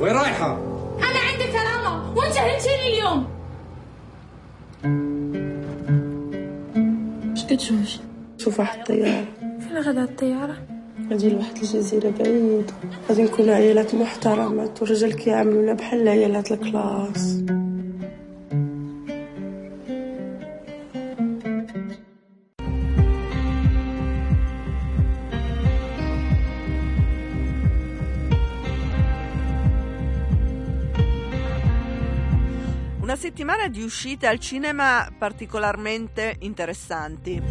وين 0.00 0.12
رايحة؟ 0.12 0.58
أنا 0.98 1.18
عندي 1.32 1.52
كرامة 1.52 2.16
وأنت 2.16 2.36
هنتني 2.36 2.88
اليوم. 2.88 3.26
إيش 7.30 7.44
قد 7.44 7.56
تشوفي 7.56 7.98
شوف 8.38 8.60
واحد 8.60 8.78
الطيارة. 8.78 9.24
فين 9.40 9.78
غدا 9.78 10.02
الطيارة؟ 10.02 10.56
غادي 11.10 11.30
لواحد 11.30 11.56
الجزيرة 11.56 12.10
بعيدة 12.10 12.72
غادي 13.08 13.22
نكونوا 13.22 13.54
عائلات 13.54 13.94
محترمات 13.94 14.82
والرجال 14.82 15.14
كيعاملونا 15.14 15.72
بحال 15.72 16.08
عائلات 16.08 16.52
الكلاس. 16.52 17.44
Una 33.10 33.18
settimana 33.18 33.66
di 33.66 33.82
uscite 33.82 34.28
al 34.28 34.38
cinema 34.38 35.12
particolarmente 35.18 36.36
interessanti. 36.38 37.42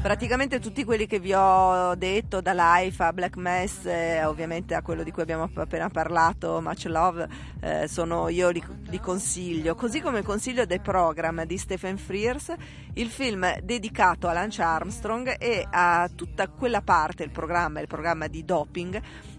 Praticamente 0.00 0.58
tutti 0.58 0.84
quelli 0.84 1.06
che 1.06 1.18
vi 1.18 1.34
ho 1.34 1.94
detto, 1.94 2.40
da 2.40 2.54
Life 2.54 3.02
a 3.02 3.12
Black 3.12 3.36
Mass, 3.36 3.84
eh, 3.84 4.24
ovviamente 4.24 4.74
a 4.74 4.80
quello 4.80 5.02
di 5.02 5.10
cui 5.10 5.20
abbiamo 5.20 5.50
appena 5.52 5.90
parlato, 5.90 6.62
Much 6.62 6.86
Love, 6.86 7.28
eh, 7.60 7.88
sono, 7.88 8.30
io 8.30 8.48
li, 8.48 8.64
li, 8.86 9.00
consiglio. 9.00 9.74
Così 9.74 10.00
come 10.00 10.22
consiglio 10.22 10.66
The 10.66 10.80
Program 10.80 11.44
di 11.44 11.58
Stephen 11.58 11.98
Frears, 11.98 12.54
il 12.94 13.10
film 13.10 13.54
dedicato 13.60 14.28
a 14.28 14.32
Lance 14.32 14.62
Armstrong 14.62 15.36
e 15.38 15.66
a 15.70 16.08
tutta 16.14 16.48
quella 16.48 16.80
parte, 16.80 17.22
il 17.22 17.30
programma, 17.32 17.80
il 17.80 17.86
programma 17.86 18.28
di 18.28 18.46
doping, 18.46 18.98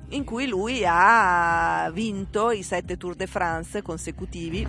in 0.09 0.23
cui 0.23 0.47
lui 0.47 0.83
ha 0.85 1.89
vinto 1.93 2.51
i 2.51 2.63
sette 2.63 2.97
Tour 2.97 3.15
de 3.15 3.27
France 3.27 3.81
consecutivi. 3.81 4.67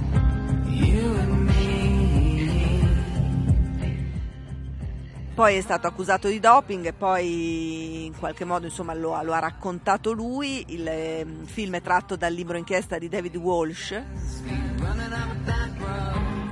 Poi 5.35 5.57
è 5.57 5.61
stato 5.63 5.87
accusato 5.87 6.29
di 6.29 6.39
doping 6.39 6.85
e 6.87 6.93
poi 6.93 8.05
in 8.05 8.19
qualche 8.19 8.45
modo 8.45 8.67
insomma, 8.67 8.93
lo, 8.93 9.19
lo, 9.23 9.33
ha 9.33 9.39
raccontato 9.39 10.13
lui. 10.13 10.65
Il 10.69 10.87
eh, 10.87 11.27
film 11.45 11.77
è 11.77 11.81
tratto 11.81 12.17
dal 12.17 12.33
libro 12.33 12.59
inchiesta 12.59 12.99
di 12.99 13.09
David 13.09 13.37
Walsh. 13.37 14.03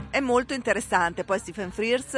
È 0.08 0.20
molto 0.20 0.54
interessante. 0.54 1.24
Poi 1.24 1.38
Stephen 1.38 1.70
Frears 1.70 2.16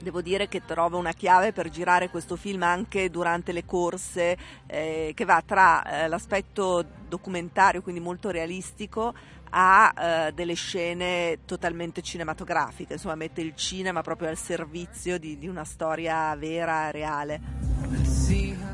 devo 0.00 0.20
dire 0.20 0.48
che 0.48 0.64
trova 0.64 0.96
una 0.96 1.12
chiave 1.12 1.52
per 1.52 1.70
girare 1.70 2.10
questo 2.10 2.36
film 2.36 2.62
anche 2.62 3.10
durante 3.10 3.52
le 3.52 3.64
corse, 3.64 4.36
eh, 4.66 5.12
che 5.14 5.24
va 5.24 5.42
tra 5.44 6.04
eh, 6.04 6.08
l'aspetto 6.08 6.84
documentario, 7.08 7.82
quindi 7.82 8.00
molto 8.00 8.30
realistico, 8.30 9.14
a 9.56 9.94
eh, 9.96 10.32
delle 10.32 10.54
scene 10.54 11.40
totalmente 11.44 12.02
cinematografiche, 12.02 12.94
insomma 12.94 13.14
mette 13.14 13.40
il 13.40 13.54
cinema 13.54 14.02
proprio 14.02 14.28
al 14.28 14.36
servizio 14.36 15.18
di, 15.18 15.38
di 15.38 15.46
una 15.46 15.64
storia 15.64 16.34
vera, 16.34 16.90
reale. 16.90 17.40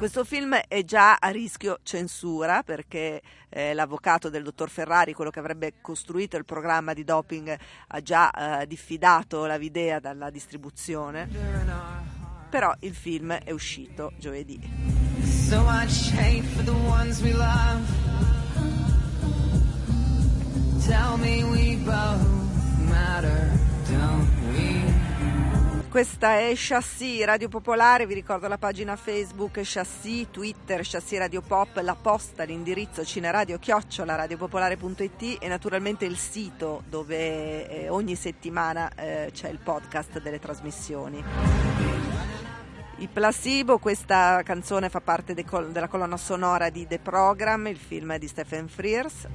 Questo 0.00 0.24
film 0.24 0.54
è 0.66 0.82
già 0.82 1.16
a 1.16 1.28
rischio 1.28 1.80
censura 1.82 2.62
perché 2.62 3.20
eh, 3.50 3.74
l'avvocato 3.74 4.30
del 4.30 4.42
dottor 4.42 4.70
Ferrari, 4.70 5.12
quello 5.12 5.30
che 5.30 5.40
avrebbe 5.40 5.74
costruito 5.82 6.38
il 6.38 6.46
programma 6.46 6.94
di 6.94 7.04
doping, 7.04 7.54
ha 7.88 8.00
già 8.00 8.30
eh, 8.62 8.66
diffidato 8.66 9.44
la 9.44 9.58
videa 9.58 10.00
dalla 10.00 10.30
distribuzione. 10.30 11.28
Però 12.48 12.74
il 12.80 12.94
film 12.94 13.34
è 13.34 13.50
uscito 13.50 14.12
giovedì. 14.16 14.58
So 15.22 15.60
much 15.64 16.10
hate 16.14 16.44
for 16.44 16.64
the 16.64 16.70
ones 16.70 17.20
we 17.20 17.32
love. 17.32 17.84
Tell 20.86 21.18
me 21.18 21.42
we 21.42 21.76
both 21.84 22.26
matter, 22.88 23.50
don't? 23.86 24.39
Questa 25.90 26.38
è 26.38 26.52
Chassis 26.54 27.24
Radio 27.24 27.48
Popolare, 27.48 28.06
vi 28.06 28.14
ricordo 28.14 28.46
la 28.46 28.58
pagina 28.58 28.94
Facebook 28.94 29.58
Chassis, 29.64 30.28
Twitter 30.30 30.82
Chassis 30.84 31.18
Radio 31.18 31.40
Pop, 31.40 31.80
la 31.82 31.96
posta, 32.00 32.44
l'indirizzo 32.44 33.04
cineradio 33.04 33.58
chiocciola 33.58 34.14
radiopopolare.it 34.14 35.38
e 35.40 35.48
naturalmente 35.48 36.04
il 36.04 36.16
sito 36.16 36.84
dove 36.88 37.68
eh, 37.68 37.88
ogni 37.88 38.14
settimana 38.14 38.88
eh, 38.94 39.30
c'è 39.32 39.48
il 39.48 39.58
podcast 39.58 40.20
delle 40.20 40.38
trasmissioni. 40.38 41.24
Il 42.98 43.08
Placebo, 43.08 43.78
questa 43.78 44.42
canzone 44.44 44.90
fa 44.90 45.00
parte 45.00 45.34
de 45.34 45.44
col- 45.44 45.72
della 45.72 45.88
colonna 45.88 46.16
sonora 46.16 46.70
di 46.70 46.86
The 46.86 47.00
Program, 47.00 47.66
il 47.66 47.78
film 47.78 48.16
di 48.16 48.28
Stephen 48.28 48.68
Frears. 48.68 49.26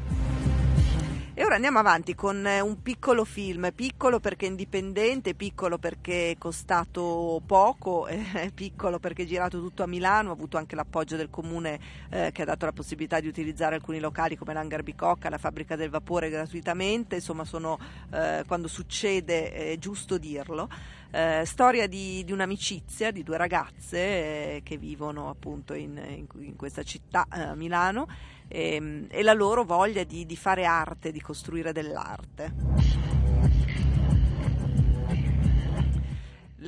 E 1.38 1.43
ora 1.43 1.56
andiamo 1.56 1.80
avanti 1.80 2.15
con 2.15 2.48
eh, 2.48 2.62
un 2.62 2.82
piccolo 2.82 3.26
film, 3.26 3.69
piccolo 3.76 4.21
perché 4.21 4.45
indipendente, 4.45 5.34
piccolo 5.34 5.78
perché 5.78 6.38
costato 6.39 7.41
poco, 7.45 8.08
eh, 8.08 8.52
piccolo 8.56 9.00
perché 9.00 9.26
girato 9.26 9.60
tutto 9.60 9.84
a 9.84 9.86
Milano, 9.86 10.30
ha 10.30 10.32
avuto 10.32 10.56
anche 10.56 10.76
l'appoggio 10.76 11.17
del 11.17 11.30
comune 11.30 11.78
eh, 12.10 12.30
che 12.32 12.43
ha 12.43 12.45
dato 12.45 12.65
la 12.65 12.71
possibilità 12.71 13.19
di 13.19 13.28
utilizzare 13.28 13.76
alcuni 13.76 14.00
locali 14.00 14.38
come 14.38 14.54
l'Hangar 14.54 14.82
Bicocca, 14.82 15.28
la 15.28 15.38
fabbrica 15.38 15.76
del 15.76 15.89
vapore 15.89 16.30
gratuitamente, 16.30 17.15
insomma 17.15 17.43
sono, 17.43 17.78
eh, 18.13 18.45
quando 18.48 18.69
succede 18.69 19.52
è 19.52 19.78
giusto 19.78 20.17
dirlo. 20.17 20.69
Eh, 21.12 21.43
storia 21.45 21.86
di, 21.88 22.24
di, 22.24 22.32
un'amicizia 22.32 23.12
di 23.12 23.24
due 23.24 23.36
ragazze 23.36 23.98
eh, 23.98 24.62
che 24.63 24.78
vivono 24.78 25.30
appunto 25.30 25.74
in, 25.74 25.98
in, 25.98 26.28
in 26.45 26.56
questa 26.56 26.84
città, 26.84 27.28
eh, 27.34 27.56
Milano, 27.56 28.08
e, 28.47 28.75
ehm, 28.75 29.08
e, 29.10 29.23
la 29.23 29.34
loro 29.34 29.63
voglia 29.63 30.03
di, 30.03 30.25
di 30.25 30.36
fare 30.36 30.65
arte, 30.65 31.12
di 31.12 31.21
costruire 31.21 31.71
dell'arte. 31.71 32.53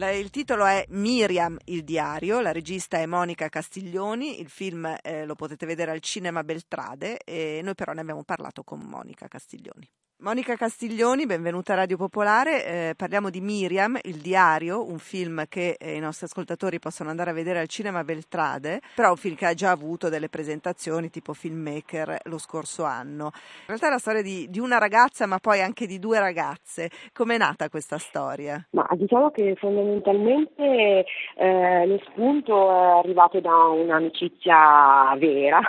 il 0.06 0.30
titolo 0.30 0.66
è 0.66 0.86
Miriam 0.90 1.58
il 1.66 1.84
diario, 1.84 2.40
la 2.40 2.52
regista 2.52 3.00
è 3.00 3.06
Monica 3.06 3.50
Castiglioni, 3.50 4.40
il 4.40 4.50
film 4.50 4.96
eh, 5.02 5.26
lo 5.26 5.34
potete 5.36 5.66
vedere 5.66 5.92
al 5.92 6.02
Cinema 6.02 6.44
Beltrade 6.44 7.20
e 7.24 7.62
noi 7.64 7.74
però 7.74 7.94
ne 7.94 8.02
abbiamo 8.02 8.24
parlato 8.24 8.64
con 8.64 8.80
Monica 8.80 9.28
Castiglioni. 9.28 9.90
Monica 10.20 10.56
Castiglioni, 10.56 11.28
benvenuta 11.28 11.74
a 11.74 11.76
Radio 11.76 11.96
Popolare. 11.96 12.66
Eh, 12.66 12.94
parliamo 12.98 13.30
di 13.30 13.40
Miriam, 13.40 14.00
il 14.02 14.16
diario, 14.16 14.84
un 14.84 14.98
film 14.98 15.46
che 15.48 15.76
eh, 15.78 15.94
i 15.94 16.00
nostri 16.00 16.26
ascoltatori 16.26 16.80
possono 16.80 17.12
andare 17.12 17.30
a 17.30 17.34
vedere 17.34 17.60
al 17.60 17.68
cinema 17.68 18.04
Beltrade, 18.04 18.82
però 18.96 19.12
un 19.12 19.16
film 19.16 19.36
che 19.36 19.46
ha 19.46 19.54
già 19.54 19.70
avuto 19.70 20.10
delle 20.10 20.28
presentazioni 20.28 21.12
tipo 21.12 21.34
filmmaker 21.34 22.18
lo 22.24 22.40
scorso 22.40 22.84
anno. 22.84 23.26
In 23.26 23.68
realtà 23.68 23.88
è 23.88 23.92
la 23.92 24.00
storia 24.00 24.24
di, 24.24 24.48
di 24.50 24.58
una 24.58 24.80
ragazza, 24.80 25.28
ma 25.28 25.38
poi 25.38 25.62
anche 25.62 25.86
di 25.86 26.00
due 26.00 26.18
ragazze. 26.18 26.90
Com'è 27.14 27.38
nata 27.38 27.70
questa 27.70 28.00
storia? 28.00 28.60
Ma 28.72 28.88
diciamo 28.94 29.30
che 29.30 29.54
fondamentalmente 29.56 31.06
eh, 31.36 31.86
lo 31.86 32.02
spunto 32.10 32.72
è 32.72 32.98
arrivato 33.04 33.40
da 33.40 33.56
un'amicizia 33.56 35.16
vera 35.20 35.60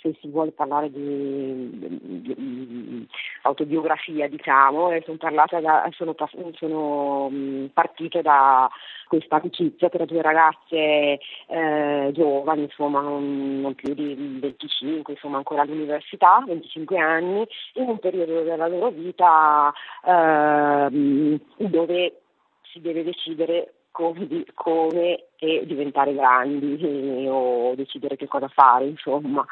se 0.00 0.16
si 0.20 0.28
vuole 0.28 0.52
parlare 0.52 0.90
di, 0.90 1.70
di, 1.70 2.34
di 2.34 3.08
autobiografia, 3.42 4.28
diciamo, 4.28 4.90
e 4.90 5.02
sono, 5.04 5.18
da, 5.18 5.90
sono, 5.96 6.14
sono 6.54 7.30
partito 7.72 8.22
da 8.22 8.68
questa 9.06 9.36
amicizia 9.36 9.88
tra 9.88 10.04
due 10.04 10.22
ragazze 10.22 11.18
eh, 11.48 12.10
giovani, 12.12 12.62
insomma, 12.62 13.00
non, 13.00 13.72
più 13.74 13.92
di 13.94 14.38
25, 14.40 15.14
insomma, 15.14 15.38
ancora 15.38 15.62
all'università, 15.62 16.42
25 16.46 16.98
anni, 16.98 17.46
in 17.74 17.88
un 17.88 17.98
periodo 17.98 18.42
della 18.42 18.68
loro 18.68 18.90
vita 18.90 19.72
eh, 20.04 21.40
dove 21.56 22.20
si 22.70 22.80
deve 22.80 23.02
decidere 23.02 23.74
come, 23.90 24.44
come 24.54 25.24
diventare 25.38 26.14
grandi 26.14 26.78
eh, 26.78 27.28
o 27.28 27.74
decidere 27.74 28.16
che 28.16 28.28
cosa 28.28 28.48
fare, 28.48 28.86
insomma. 28.86 29.44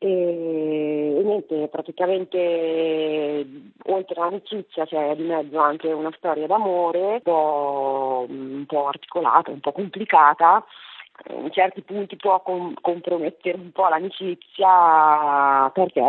E, 0.00 1.20
niente, 1.24 1.66
praticamente 1.68 3.44
oltre 3.86 4.20
all'amicizia 4.20 4.86
c'è 4.86 5.16
di 5.16 5.24
mezzo 5.24 5.58
anche 5.58 5.88
una 5.90 6.12
storia 6.16 6.46
d'amore 6.46 7.14
un 7.14 7.20
po', 7.22 8.26
un 8.28 8.64
po 8.64 8.86
articolata, 8.86 9.50
un 9.50 9.58
po' 9.58 9.72
complicata 9.72 10.64
in 11.26 11.50
certi 11.50 11.82
punti 11.82 12.16
può 12.16 12.40
com- 12.42 12.74
compromettere 12.80 13.56
un 13.56 13.72
po' 13.72 13.88
l'amicizia 13.88 15.68
perché 15.72 16.00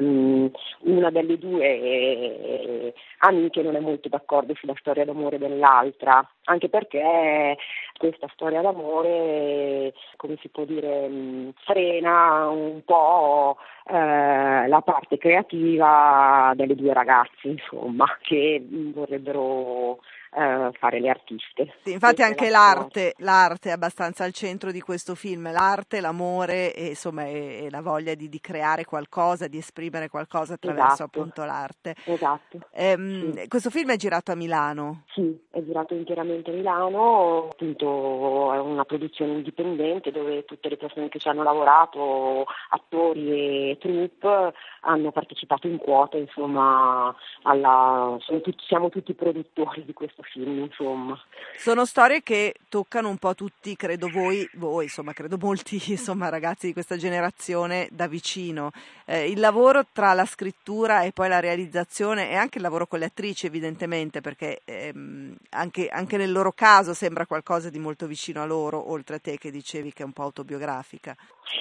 um, 0.00 0.50
una 0.80 1.10
delle 1.10 1.38
due 1.38 1.64
eh, 1.64 2.94
amiche 3.18 3.62
non 3.62 3.76
è 3.76 3.80
molto 3.80 4.08
d'accordo 4.08 4.54
sulla 4.54 4.74
storia 4.78 5.04
d'amore 5.04 5.38
dell'altra, 5.38 6.26
anche 6.44 6.68
perché 6.68 7.56
questa 7.98 8.28
storia 8.32 8.62
d'amore, 8.62 9.92
come 10.16 10.36
si 10.40 10.48
può 10.48 10.64
dire, 10.64 11.06
um, 11.06 11.52
frena 11.64 12.48
un 12.48 12.82
po' 12.84 13.58
eh, 13.86 14.66
la 14.68 14.80
parte 14.80 15.18
creativa 15.18 16.52
delle 16.56 16.74
due 16.74 16.94
ragazze, 16.94 17.48
insomma, 17.48 18.06
che 18.22 18.64
vorrebbero 18.68 19.98
eh, 20.32 20.70
fare 20.78 21.00
le 21.00 21.08
artiste. 21.10 21.74
Sì, 21.82 21.92
infatti 21.92 22.22
Questa 22.22 22.24
anche 22.26 22.50
la 22.50 22.58
l'arte, 22.60 23.14
l'arte 23.18 23.68
è 23.70 23.72
abbastanza 23.72 24.24
al 24.24 24.32
centro 24.32 24.70
di 24.70 24.80
questo 24.80 25.14
film, 25.14 25.50
l'arte, 25.50 26.00
l'amore 26.00 26.72
e, 26.74 26.88
insomma, 26.88 27.24
e, 27.26 27.64
e 27.64 27.70
la 27.70 27.80
voglia 27.82 28.14
di, 28.14 28.28
di 28.28 28.40
creare 28.40 28.84
qualcosa, 28.84 29.48
di 29.48 29.58
esprimere 29.58 30.08
qualcosa 30.08 30.54
attraverso 30.54 30.92
Esatto. 30.92 31.18
appunto 31.18 31.44
l'arte. 31.44 31.94
Esatto. 32.04 32.58
Ehm, 32.72 33.32
Sì. 33.32 33.48
Questo 33.48 33.70
film 33.70 33.90
è 33.90 33.96
girato 33.96 34.32
a 34.32 34.34
Milano. 34.34 35.02
Sì, 35.12 35.38
è 35.50 35.62
girato 35.62 35.94
interamente 35.94 36.50
a 36.50 36.54
Milano, 36.54 37.48
appunto 37.50 38.52
è 38.52 38.58
una 38.58 38.84
produzione 38.84 39.32
indipendente 39.32 40.10
dove 40.10 40.44
tutte 40.44 40.68
le 40.68 40.76
persone 40.76 41.08
che 41.08 41.18
ci 41.18 41.28
hanno 41.28 41.42
lavorato, 41.42 42.44
attori 42.70 43.70
e 43.70 43.78
troupe, 43.80 44.52
hanno 44.82 45.10
partecipato 45.12 45.66
in 45.66 45.78
quota, 45.78 46.16
insomma, 46.16 47.14
alla, 47.42 48.16
sono 48.20 48.40
tutti- 48.40 48.64
siamo 48.66 48.88
tutti 48.88 49.14
produttori 49.14 49.84
di 49.84 49.92
questo 49.92 50.19
film, 50.22 50.60
insomma. 50.60 51.18
Sono 51.56 51.84
storie 51.84 52.22
che 52.22 52.54
toccano 52.68 53.08
un 53.08 53.18
po' 53.18 53.34
tutti, 53.34 53.76
credo 53.76 54.08
voi, 54.08 54.48
voi 54.54 54.84
insomma, 54.84 55.12
credo 55.12 55.36
molti 55.38 55.80
insomma, 55.90 56.28
ragazzi 56.28 56.66
di 56.66 56.72
questa 56.72 56.96
generazione 56.96 57.88
da 57.90 58.06
vicino. 58.06 58.70
Eh, 59.04 59.28
il 59.28 59.40
lavoro 59.40 59.84
tra 59.92 60.12
la 60.12 60.24
scrittura 60.24 61.02
e 61.02 61.12
poi 61.12 61.28
la 61.28 61.40
realizzazione 61.40 62.30
e 62.30 62.36
anche 62.36 62.58
il 62.58 62.64
lavoro 62.64 62.86
con 62.86 62.98
le 62.98 63.06
attrici 63.06 63.46
evidentemente, 63.46 64.20
perché 64.20 64.62
ehm, 64.64 65.36
anche, 65.50 65.88
anche 65.88 66.16
nel 66.16 66.32
loro 66.32 66.52
caso 66.52 66.94
sembra 66.94 67.26
qualcosa 67.26 67.70
di 67.70 67.78
molto 67.78 68.06
vicino 68.06 68.42
a 68.42 68.46
loro, 68.46 68.90
oltre 68.90 69.16
a 69.16 69.18
te 69.18 69.38
che 69.38 69.50
dicevi 69.50 69.92
che 69.92 70.02
è 70.02 70.06
un 70.06 70.12
po' 70.12 70.22
autobiografica. 70.22 71.16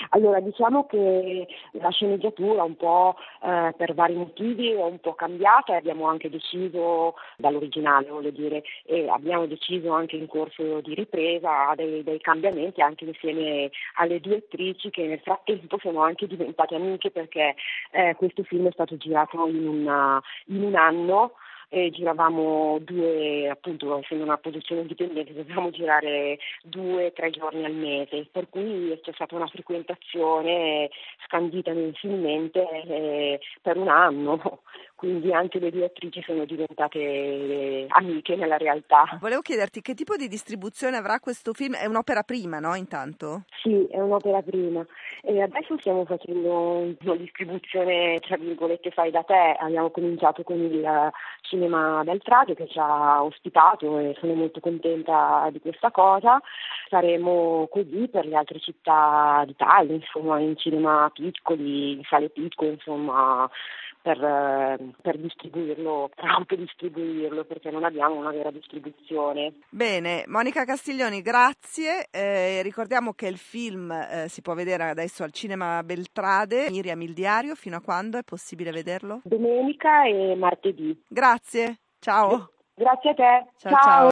Allora, 0.09 0.39
diciamo 0.39 0.85
che 0.85 1.47
la 1.71 1.89
sceneggiatura 1.89 2.63
un 2.63 2.75
po' 2.75 3.15
eh, 3.43 3.73
per 3.77 3.93
vari 3.93 4.15
motivi 4.15 4.71
è 4.71 4.83
un 4.83 4.99
po' 4.99 5.13
cambiata 5.13 5.73
e 5.73 5.77
abbiamo 5.77 6.07
anche 6.07 6.29
deciso, 6.29 7.15
dall'originale 7.37 8.09
voglio 8.09 8.31
dire, 8.31 8.63
e 8.85 9.07
abbiamo 9.09 9.45
deciso 9.45 9.91
anche 9.91 10.15
in 10.15 10.27
corso 10.27 10.81
di 10.81 10.93
ripresa 10.93 11.73
dei, 11.75 12.03
dei 12.03 12.19
cambiamenti 12.19 12.81
anche 12.81 13.05
insieme 13.05 13.69
alle 13.95 14.19
due 14.19 14.37
attrici 14.37 14.89
che 14.89 15.05
nel 15.05 15.19
frattempo 15.19 15.77
sono 15.79 16.01
anche 16.01 16.27
diventate 16.27 16.75
amiche 16.75 17.11
perché 17.11 17.55
eh, 17.91 18.15
questo 18.15 18.43
film 18.43 18.67
è 18.67 18.71
stato 18.71 18.97
girato 18.97 19.47
in, 19.47 19.67
una- 19.67 20.21
in 20.47 20.63
un 20.63 20.75
anno 20.75 21.33
e 21.69 21.91
giravamo 21.91 22.79
due, 22.81 23.47
appunto 23.47 23.99
essendo 23.99 24.23
una 24.23 24.37
produzione 24.37 24.81
indipendente, 24.81 25.33
dovevamo 25.33 25.69
girare 25.69 26.39
due 26.63 27.13
tre 27.13 27.29
giorni 27.29 27.63
al 27.63 27.73
mese, 27.73 28.27
per 28.31 28.49
cui 28.49 28.99
c'è 29.03 29.11
stata 29.13 29.35
una 29.35 29.47
frequentazione 29.47 30.89
scandita 31.25 31.71
mensilmente 31.73 32.67
eh, 32.87 33.39
per 33.61 33.77
un 33.77 33.87
anno, 33.87 34.61
quindi 34.95 35.31
anche 35.31 35.59
le 35.59 35.69
due 35.69 35.85
attrici 35.85 36.23
sono 36.23 36.43
diventate 36.45 36.99
eh, 36.99 37.85
amiche 37.89 38.35
nella 38.35 38.57
realtà. 38.57 39.17
Volevo 39.21 39.41
chiederti 39.41 39.81
che 39.81 39.93
tipo 39.93 40.15
di 40.15 40.27
distribuzione 40.27 40.97
avrà 40.97 41.19
questo 41.19 41.53
film? 41.53 41.75
È 41.75 41.85
un'opera 41.85 42.23
prima, 42.23 42.57
no? 42.57 42.73
Intanto? 42.73 43.43
Sì, 43.61 43.85
è 43.91 43.99
un'opera 43.99 44.41
prima. 44.41 44.83
E 45.21 45.39
adesso 45.41 45.77
stiamo 45.77 46.03
facendo 46.05 46.95
una 46.99 47.15
distribuzione, 47.15 48.19
tra 48.21 48.37
virgolette, 48.37 48.89
fai 48.89 49.11
da 49.11 49.21
te. 49.21 49.55
Abbiamo 49.59 49.91
cominciato 49.91 50.41
con 50.43 50.57
il 50.57 51.11
Cinema 51.41 51.58
Beltrade 51.67 52.55
che 52.55 52.67
ci 52.67 52.79
ha 52.79 53.23
ospitato 53.23 53.97
e 53.99 54.15
sono 54.19 54.33
molto 54.33 54.59
contenta 54.59 55.47
di 55.51 55.59
questa 55.59 55.91
cosa. 55.91 56.41
Saremo 56.89 57.67
così 57.69 58.07
per 58.11 58.25
le 58.25 58.35
altre 58.35 58.59
città 58.59 59.43
d'Italia, 59.45 59.95
insomma, 59.95 60.39
in 60.39 60.57
cinema 60.57 61.09
piccoli, 61.13 61.93
in 61.93 62.03
sale 62.03 62.29
piccole, 62.29 62.71
insomma, 62.71 63.49
per, 64.09 64.23
eh, 64.23 64.93
per 65.01 65.19
distribuirlo, 65.19 66.09
per 66.15 66.25
autodistribuirlo, 66.25 67.45
perché 67.45 67.69
non 67.69 67.83
abbiamo 67.83 68.15
una 68.15 68.31
vera 68.31 68.49
distribuzione. 68.49 69.53
Bene, 69.69 70.23
Monica 70.27 70.65
Castiglioni, 70.65 71.21
grazie. 71.21 72.07
Eh, 72.09 72.63
ricordiamo 72.63 73.13
che 73.13 73.27
il 73.27 73.37
film 73.37 73.91
eh, 73.91 74.25
si 74.27 74.41
può 74.41 74.55
vedere 74.55 74.89
adesso 74.89 75.23
al 75.23 75.31
Cinema 75.31 75.83
Beltrade, 75.83 76.71
Miriam 76.71 76.99
il 77.01 77.13
diario, 77.13 77.53
fino 77.53 77.77
a 77.77 77.81
quando 77.81 78.17
è 78.17 78.23
possibile 78.23 78.71
vederlo? 78.71 79.21
Domenica 79.23 80.05
e 80.05 80.35
martedì. 80.35 80.99
Grazie, 81.07 81.81
ciao. 81.99 82.49
Grazie 82.73 83.09
a 83.11 83.13
te. 83.13 83.45
Ciao, 83.57 83.73
ciao. 83.73 84.09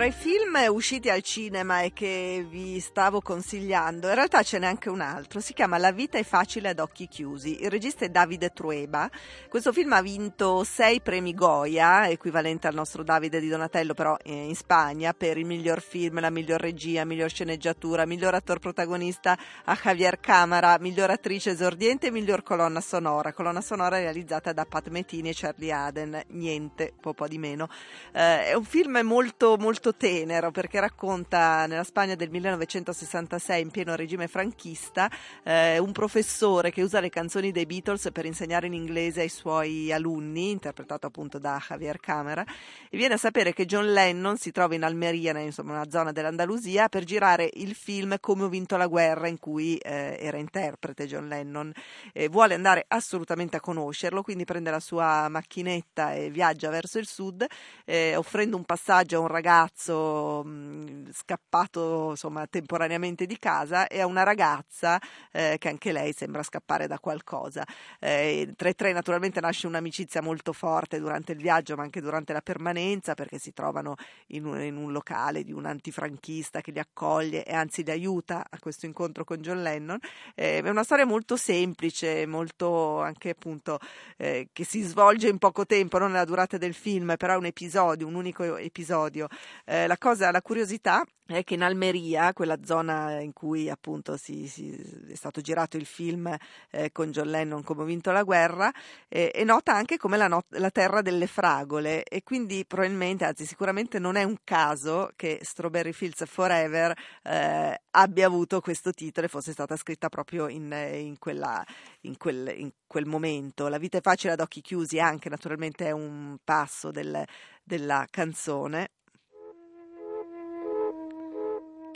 Tra 0.00 0.08
i 0.08 0.12
film 0.12 0.56
usciti 0.70 1.10
al 1.10 1.20
cinema 1.20 1.82
e 1.82 1.92
che 1.92 2.42
vi 2.48 2.80
stavo 2.80 3.20
consigliando, 3.20 4.08
in 4.08 4.14
realtà 4.14 4.42
ce 4.42 4.58
n'è 4.58 4.64
anche 4.64 4.88
un 4.88 5.02
altro, 5.02 5.40
si 5.40 5.52
chiama 5.52 5.76
La 5.76 5.92
vita 5.92 6.16
è 6.16 6.22
facile 6.22 6.70
ad 6.70 6.78
occhi 6.78 7.06
chiusi, 7.06 7.62
il 7.62 7.68
regista 7.68 8.06
è 8.06 8.08
Davide 8.08 8.48
Trueba, 8.48 9.10
questo 9.50 9.74
film 9.74 9.92
ha 9.92 10.00
vinto 10.00 10.64
sei 10.64 11.02
premi 11.02 11.34
Goya, 11.34 12.08
equivalente 12.08 12.66
al 12.66 12.72
nostro 12.72 13.02
Davide 13.02 13.40
di 13.40 13.48
Donatello 13.48 13.92
però 13.92 14.16
eh, 14.22 14.32
in 14.32 14.56
Spagna, 14.56 15.12
per 15.12 15.36
il 15.36 15.44
miglior 15.44 15.82
film, 15.82 16.18
la 16.20 16.30
miglior 16.30 16.62
regia, 16.62 17.04
miglior 17.04 17.28
sceneggiatura, 17.28 18.06
miglior 18.06 18.32
attor 18.32 18.58
protagonista 18.58 19.36
a 19.64 19.78
Javier 19.78 20.18
Camara, 20.18 20.78
miglior 20.80 21.10
attrice 21.10 21.50
esordiente 21.50 22.06
e 22.06 22.10
miglior 22.10 22.42
colonna 22.42 22.80
sonora, 22.80 23.34
colonna 23.34 23.60
sonora 23.60 23.98
realizzata 23.98 24.54
da 24.54 24.64
Pat 24.64 24.88
Metini 24.88 25.28
e 25.28 25.34
Charlie 25.34 25.72
Aden, 25.72 26.22
niente, 26.28 26.94
po' 26.98 27.12
po' 27.12 27.28
di 27.28 27.36
meno. 27.36 27.68
Eh, 28.14 28.46
è 28.46 28.54
un 28.54 28.64
film 28.64 28.98
molto 29.02 29.58
molto 29.58 29.88
tenero 29.96 30.50
perché 30.50 30.80
racconta 30.80 31.66
nella 31.66 31.84
Spagna 31.84 32.14
del 32.14 32.30
1966 32.30 33.62
in 33.62 33.70
pieno 33.70 33.94
regime 33.94 34.28
franchista 34.28 35.10
eh, 35.42 35.78
un 35.78 35.92
professore 35.92 36.70
che 36.70 36.82
usa 36.82 37.00
le 37.00 37.08
canzoni 37.08 37.52
dei 37.52 37.66
Beatles 37.66 38.10
per 38.12 38.26
insegnare 38.26 38.66
in 38.66 38.74
inglese 38.74 39.22
ai 39.22 39.28
suoi 39.28 39.92
alunni, 39.92 40.50
interpretato 40.50 41.06
appunto 41.06 41.38
da 41.38 41.60
Javier 41.66 41.98
Camera, 42.00 42.44
e 42.88 42.96
viene 42.96 43.14
a 43.14 43.16
sapere 43.16 43.52
che 43.52 43.66
John 43.66 43.92
Lennon 43.92 44.36
si 44.36 44.50
trova 44.50 44.74
in 44.74 44.84
Almeria, 44.84 45.38
insomma 45.38 45.72
una 45.72 45.90
zona 45.90 46.12
dell'Andalusia, 46.12 46.88
per 46.88 47.04
girare 47.04 47.48
il 47.54 47.74
film 47.74 48.16
Come 48.20 48.44
ho 48.44 48.48
vinto 48.48 48.76
la 48.76 48.86
guerra 48.86 49.28
in 49.28 49.38
cui 49.38 49.76
eh, 49.76 50.16
era 50.20 50.36
interprete 50.36 51.06
John 51.06 51.28
Lennon. 51.28 51.72
E 52.12 52.28
vuole 52.28 52.54
andare 52.54 52.84
assolutamente 52.88 53.56
a 53.56 53.60
conoscerlo, 53.60 54.22
quindi 54.22 54.44
prende 54.44 54.70
la 54.70 54.80
sua 54.80 55.28
macchinetta 55.28 56.14
e 56.14 56.30
viaggia 56.30 56.70
verso 56.70 56.98
il 56.98 57.06
sud, 57.06 57.46
eh, 57.84 58.16
offrendo 58.16 58.56
un 58.56 58.64
passaggio 58.64 59.16
a 59.16 59.20
un 59.20 59.28
ragazzo 59.28 59.79
mh, 59.88 61.10
scappato 61.12 62.10
insomma 62.10 62.46
temporaneamente 62.46 63.26
di 63.26 63.38
casa 63.38 63.86
e 63.86 64.00
a 64.00 64.06
una 64.06 64.22
ragazza 64.22 65.00
eh, 65.32 65.56
che 65.58 65.68
anche 65.68 65.92
lei 65.92 66.12
sembra 66.12 66.42
scappare 66.42 66.86
da 66.86 66.98
qualcosa. 66.98 67.64
Eh, 67.98 68.52
tra 68.56 68.68
i 68.68 68.74
tre 68.74 68.92
naturalmente 68.92 69.40
nasce 69.40 69.66
un'amicizia 69.66 70.20
molto 70.22 70.52
forte 70.52 70.98
durante 70.98 71.32
il 71.32 71.38
viaggio 71.38 71.76
ma 71.76 71.82
anche 71.82 72.00
durante 72.00 72.32
la 72.32 72.40
permanenza 72.42 73.14
perché 73.14 73.38
si 73.38 73.52
trovano 73.52 73.94
in 74.28 74.44
un, 74.44 74.60
in 74.60 74.76
un 74.76 74.92
locale 74.92 75.42
di 75.42 75.52
un 75.52 75.66
antifranchista 75.66 76.60
che 76.60 76.70
li 76.70 76.78
accoglie 76.78 77.44
e 77.44 77.54
anzi 77.54 77.82
li 77.82 77.90
aiuta 77.90 78.44
a 78.48 78.58
questo 78.58 78.86
incontro 78.86 79.24
con 79.24 79.38
John 79.38 79.62
Lennon. 79.62 79.98
Eh, 80.34 80.60
è 80.60 80.68
una 80.68 80.84
storia 80.84 81.06
molto 81.06 81.36
semplice, 81.36 82.26
molto 82.26 83.00
anche 83.00 83.30
appunto 83.30 83.78
eh, 84.16 84.48
che 84.52 84.64
si 84.64 84.82
svolge 84.82 85.28
in 85.28 85.38
poco 85.38 85.66
tempo, 85.66 85.98
non 85.98 86.10
nella 86.10 86.24
durata 86.24 86.58
del 86.58 86.74
film, 86.74 87.14
però 87.16 87.34
è 87.34 87.36
un 87.36 87.46
episodio, 87.46 88.06
un 88.06 88.14
unico 88.14 88.56
episodio. 88.56 89.28
Eh, 89.72 89.86
la 89.86 89.98
cosa, 89.98 90.32
la 90.32 90.42
curiosità 90.42 91.06
è 91.26 91.44
che 91.44 91.54
in 91.54 91.62
Almeria, 91.62 92.32
quella 92.32 92.58
zona 92.64 93.20
in 93.20 93.32
cui 93.32 93.70
appunto 93.70 94.16
si, 94.16 94.48
si, 94.48 94.74
è 95.08 95.14
stato 95.14 95.40
girato 95.40 95.76
il 95.76 95.86
film 95.86 96.36
eh, 96.72 96.90
con 96.90 97.12
John 97.12 97.28
Lennon 97.28 97.62
come 97.62 97.82
ho 97.82 97.84
vinto 97.84 98.10
la 98.10 98.24
guerra, 98.24 98.72
eh, 99.06 99.30
è 99.30 99.44
nota 99.44 99.72
anche 99.72 99.96
come 99.96 100.16
la, 100.16 100.26
not- 100.26 100.56
la, 100.56 100.70
terra 100.70 101.02
delle 101.02 101.28
fragole 101.28 102.02
e 102.02 102.24
quindi 102.24 102.64
probabilmente, 102.66 103.24
anzi 103.24 103.46
sicuramente 103.46 104.00
non 104.00 104.16
è 104.16 104.24
un 104.24 104.38
caso 104.42 105.12
che 105.14 105.38
Strawberry 105.40 105.92
Fields 105.92 106.24
Forever 106.26 106.92
eh, 107.22 107.80
abbia 107.90 108.26
avuto 108.26 108.60
questo 108.60 108.90
titolo 108.90 109.26
e 109.26 109.30
fosse 109.30 109.52
stata 109.52 109.76
scritta 109.76 110.08
proprio 110.08 110.48
in, 110.48 110.72
in, 110.72 111.16
quella, 111.20 111.64
in, 112.00 112.16
quel, 112.16 112.52
in 112.56 112.72
quel 112.88 113.06
momento. 113.06 113.68
La 113.68 113.78
vita 113.78 113.98
è 113.98 114.02
facile 114.02 114.32
ad 114.32 114.40
occhi 114.40 114.62
chiusi 114.62 114.98
anche 114.98 115.28
naturalmente 115.28 115.86
è 115.86 115.92
un 115.92 116.38
passo 116.42 116.90
del, 116.90 117.24
della 117.62 118.04
canzone 118.10 118.90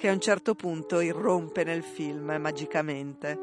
che 0.05 0.11
a 0.11 0.13
un 0.13 0.21
certo 0.21 0.55
punto 0.55 1.01
irrompe 1.01 1.65
nel 1.65 1.83
film 1.83 2.37
magicamente. 2.39 3.39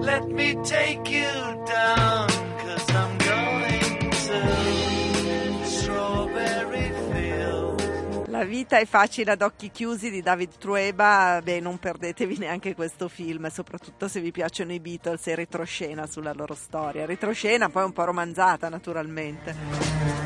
Let 0.00 0.24
me 0.24 0.60
take 0.62 1.08
you 1.08 1.62
down, 1.64 2.26
cause 2.58 2.92
I'm 2.92 3.16
going 3.18 4.10
to 4.10 5.66
Strawberry 5.66 6.92
Fields. 7.12 8.26
La 8.26 8.42
Vita 8.42 8.78
è 8.78 8.86
facile 8.86 9.30
ad 9.30 9.42
occhi 9.42 9.70
chiusi 9.70 10.10
di 10.10 10.20
David 10.20 10.58
Trueba, 10.58 11.40
beh 11.40 11.60
non 11.60 11.78
perdetevi 11.78 12.38
neanche 12.38 12.74
questo 12.74 13.06
film, 13.06 13.46
soprattutto 13.50 14.08
se 14.08 14.18
vi 14.20 14.32
piacciono 14.32 14.72
i 14.72 14.80
Beatles 14.80 15.28
e 15.28 15.36
retroscena 15.36 16.08
sulla 16.08 16.32
loro 16.32 16.56
storia. 16.56 17.06
Retroscena 17.06 17.68
poi 17.68 17.84
un 17.84 17.92
po' 17.92 18.02
romanzata 18.02 18.68
naturalmente. 18.68 20.21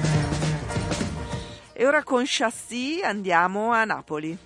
E 1.79 1.87
ora 1.87 2.03
con 2.03 2.23
Chassis 2.25 3.03
andiamo 3.03 3.71
a 3.71 3.85
Napoli. 3.85 4.39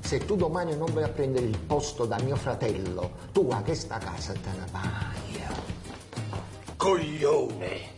Se 0.00 0.24
tu 0.24 0.36
domani 0.36 0.74
non 0.74 0.90
vai 0.94 1.02
a 1.02 1.08
prendere 1.08 1.44
il 1.44 1.58
posto 1.58 2.06
da 2.06 2.18
mio 2.20 2.34
fratello, 2.36 3.10
tu 3.32 3.50
a 3.52 3.60
questa 3.60 3.98
casa 3.98 4.32
te 4.32 4.48
ne 4.58 4.64
vai. 4.72 5.44
Coglione! 6.78 7.96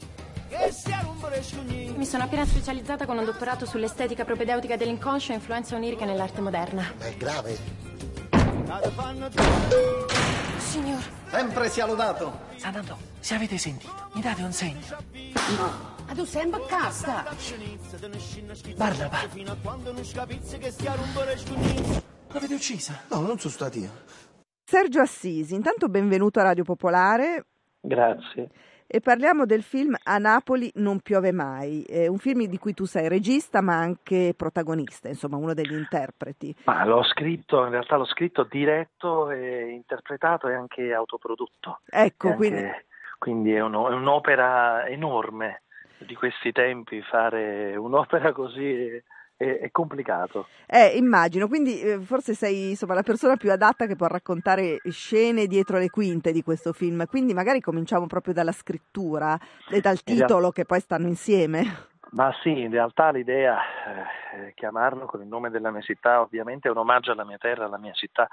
Mi 1.94 2.04
sono 2.04 2.24
appena 2.24 2.44
specializzata 2.44 3.06
con 3.06 3.16
un 3.16 3.26
dottorato 3.26 3.64
sull'estetica 3.64 4.24
propedeutica 4.24 4.76
dell'inconscio 4.76 5.30
e 5.30 5.36
influenza 5.36 5.76
onirica 5.76 6.04
nell'arte 6.04 6.40
moderna. 6.40 6.94
È 6.98 7.14
grave? 7.16 7.58
Signor. 10.70 11.02
Sempre 11.28 11.68
sia 11.68 11.85
lodato. 11.85 12.33
Sanando, 12.56 12.96
se 13.18 13.35
avete 13.35 13.59
sentito, 13.59 14.09
mi 14.14 14.20
date 14.20 14.42
un 14.42 14.52
segno. 14.52 14.80
Ma 15.59 15.88
Ah, 16.06 16.14
tu 16.14 16.24
sei 16.24 16.44
imbaccasta. 16.44 17.24
Barnaba. 18.76 19.18
L'avete 22.33 22.54
uccisa? 22.54 23.00
No, 23.11 23.20
non 23.20 23.38
sono 23.38 23.52
stato 23.52 23.78
io. 23.78 23.90
Sergio 24.64 25.00
Assisi, 25.00 25.54
intanto 25.54 25.88
benvenuto 25.88 26.38
a 26.38 26.44
Radio 26.44 26.62
Popolare. 26.64 27.46
Grazie. 27.80 28.50
E 28.92 29.00
parliamo 29.00 29.46
del 29.46 29.62
film 29.62 29.94
A 30.03 30.18
Napoli 30.18 30.68
non 30.74 30.98
piove 30.98 31.31
mai, 31.31 31.85
è 31.85 32.09
un 32.09 32.18
film 32.18 32.46
di 32.46 32.59
cui 32.59 32.74
tu 32.74 32.87
sei 32.87 33.07
regista 33.09 33.61
ma 33.61 33.76
anche 33.76 34.35
protagonista, 34.37 35.07
insomma 35.07 35.37
uno 35.37 35.55
degli 35.55 35.74
interpreti. 35.74 36.53
Ma 36.64 36.85
l'ho 36.85 37.05
scritto, 37.05 37.62
in 37.66 37.70
realtà 37.70 37.94
l'ho 37.94 38.05
scritto 38.05 38.42
diretto 38.50 39.31
e 39.31 39.68
interpretato 39.68 40.48
e 40.48 40.55
anche 40.55 40.92
autoprodotto. 40.92 41.83
Ecco, 41.88 42.31
anche- 42.31 42.37
quindi 42.37 42.70
quindi 43.16 43.53
è, 43.53 43.61
uno- 43.61 43.88
è 43.90 43.94
un'opera 43.94 44.88
enorme 44.88 45.62
di 45.98 46.16
questi 46.16 46.50
tempi, 46.50 47.00
fare 47.03 47.76
un'opera 47.76 48.33
così 48.33 49.00
è, 49.40 49.59
è- 49.59 49.70
complicato. 49.70 50.48
Eh, 50.66 50.96
immagino, 50.96 51.48
quindi 51.48 51.81
eh, 51.81 51.98
forse 52.00 52.35
sei 52.35 52.70
insomma, 52.70 52.92
la 52.92 53.03
persona 53.03 53.37
più 53.37 53.50
adatta 53.50 53.87
che 53.87 53.96
può 53.96 54.07
raccontare 54.07 54.79
scene 54.90 55.46
dietro 55.46 55.79
le 55.79 55.88
quinte 55.88 56.31
di 56.31 56.42
questo 56.42 56.74
film, 56.74 57.07
quindi 57.07 57.33
magari 57.33 57.61
cominciamo 57.61 58.07
proprio 58.07 58.35
dalla 58.35 58.53
scrittura 58.53 59.38
e 59.70 59.81
dal 59.81 59.98
real- 60.05 60.18
titolo 60.18 60.50
che 60.50 60.66
poi 60.66 60.81
stanno 60.81 61.07
insieme. 61.07 61.88
Ma 62.11 62.35
sì, 62.42 62.50
in 62.50 62.70
realtà 62.70 63.11
l'idea, 63.11 63.57
eh, 64.35 64.53
chiamarlo 64.55 65.07
con 65.07 65.22
il 65.22 65.29
nome 65.29 65.48
della 65.48 65.70
mia 65.70 65.81
città, 65.81 66.20
ovviamente 66.20 66.68
è 66.68 66.70
un 66.70 66.79
omaggio 66.79 67.12
alla 67.12 67.24
mia 67.24 67.38
terra, 67.38 67.66
alla 67.66 67.79
mia 67.79 67.92
città, 67.92 68.29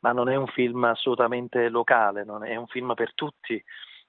ma 0.00 0.12
non 0.12 0.28
è 0.28 0.36
un 0.36 0.46
film 0.46 0.84
assolutamente 0.84 1.68
locale, 1.70 2.24
non 2.24 2.44
è, 2.44 2.54
un 2.56 2.66
film 2.66 2.92
per 2.94 3.14
tutti, 3.14 3.62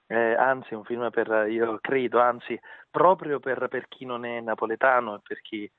eh, 0.06 0.34
anzi 0.34 0.74
un 0.74 0.84
film 0.84 1.08
per, 1.10 1.46
io 1.48 1.78
credo, 1.80 2.20
anzi 2.20 2.60
proprio 2.90 3.40
per, 3.40 3.66
per 3.68 3.88
chi 3.88 4.04
non 4.04 4.26
è 4.26 4.40
napoletano 4.40 5.16
e 5.16 5.20
per 5.26 5.40
chi 5.40 5.70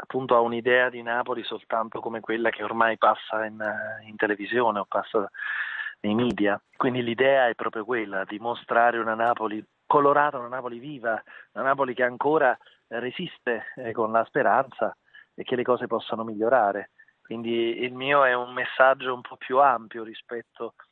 appunto 0.00 0.34
ha 0.34 0.40
un'idea 0.40 0.88
di 0.88 1.02
Napoli 1.02 1.42
soltanto 1.44 2.00
come 2.00 2.20
quella 2.20 2.50
che 2.50 2.62
ormai 2.62 2.98
passa 2.98 3.44
in, 3.44 3.60
eh, 3.60 4.06
in 4.06 4.16
televisione 4.16 4.80
o 4.80 4.84
passa 4.86 5.30
nei 6.00 6.14
media. 6.14 6.60
Quindi 6.76 7.02
l'idea 7.02 7.48
è 7.48 7.54
proprio 7.54 7.84
quella 7.84 8.24
di 8.24 8.38
mostrare 8.38 8.98
una 8.98 9.14
Napoli 9.14 9.64
colorata, 9.86 10.38
una 10.38 10.48
Napoli 10.48 10.78
viva, 10.78 11.22
una 11.52 11.64
Napoli 11.64 11.94
che 11.94 12.02
ancora 12.02 12.56
resiste 12.88 13.66
eh, 13.76 13.92
con 13.92 14.12
la 14.12 14.24
speranza 14.24 14.96
e 15.34 15.42
che 15.42 15.56
le 15.56 15.62
cose 15.62 15.86
possano 15.86 16.24
migliorare. 16.24 16.90
Quindi 17.22 17.82
il 17.82 17.92
mio 17.92 18.24
è 18.24 18.34
un 18.34 18.52
messaggio 18.52 19.12
un 19.12 19.20
po' 19.20 19.36
più 19.36 19.58
ampio 19.58 20.04
rispetto 20.04 20.74
a 20.76 20.84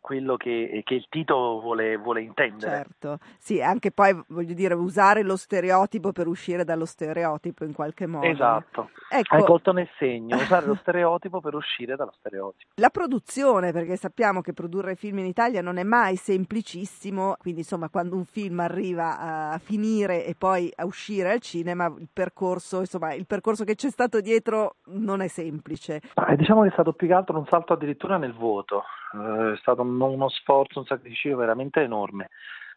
quello 0.00 0.36
che, 0.36 0.82
che 0.84 0.94
il 0.94 1.06
titolo 1.08 1.60
vuole, 1.60 1.96
vuole 1.96 2.22
intendere. 2.22 2.70
Certo, 2.70 3.18
sì, 3.38 3.60
anche 3.60 3.90
poi 3.90 4.18
voglio 4.28 4.54
dire 4.54 4.74
usare 4.74 5.22
lo 5.22 5.36
stereotipo 5.36 6.12
per 6.12 6.26
uscire 6.26 6.64
dallo 6.64 6.84
stereotipo 6.84 7.64
in 7.64 7.72
qualche 7.72 8.06
modo. 8.06 8.26
Esatto, 8.26 8.90
Ecco. 9.10 9.34
hai 9.34 9.42
colto 9.42 9.72
nel 9.72 9.88
segno, 9.98 10.36
usare 10.36 10.66
lo 10.66 10.76
stereotipo 10.76 11.40
per 11.40 11.54
uscire 11.54 11.96
dallo 11.96 12.12
stereotipo. 12.18 12.70
La 12.76 12.90
produzione, 12.90 13.72
perché 13.72 13.96
sappiamo 13.96 14.40
che 14.40 14.52
produrre 14.52 14.94
film 14.94 15.18
in 15.18 15.26
Italia 15.26 15.60
non 15.62 15.76
è 15.76 15.82
mai 15.82 16.16
semplicissimo, 16.16 17.36
quindi 17.38 17.60
insomma 17.60 17.88
quando 17.88 18.16
un 18.16 18.24
film 18.24 18.60
arriva 18.60 19.50
a 19.52 19.58
finire 19.58 20.24
e 20.24 20.34
poi 20.36 20.70
a 20.76 20.84
uscire 20.84 21.30
al 21.32 21.40
cinema, 21.40 21.86
il 21.86 22.08
percorso, 22.12 22.80
insomma, 22.80 23.12
il 23.14 23.26
percorso 23.26 23.64
che 23.64 23.74
c'è 23.74 23.90
stato 23.90 24.20
dietro 24.20 24.76
non 24.86 25.20
è 25.20 25.28
semplice. 25.28 26.00
Ma, 26.14 26.34
diciamo 26.34 26.62
che 26.62 26.68
è 26.68 26.72
stato 26.72 26.92
più 26.92 27.06
che 27.06 27.14
altro 27.14 27.38
un 27.38 27.46
salto 27.46 27.72
addirittura 27.72 28.16
nel 28.16 28.34
vuoto, 28.34 28.84
è 29.12 29.56
stato 29.58 29.82
un- 29.82 30.00
uno 30.00 30.28
sforzo, 30.28 30.78
un 30.80 30.84
sacrificio 30.86 31.36
veramente 31.36 31.80
enorme. 31.82 32.28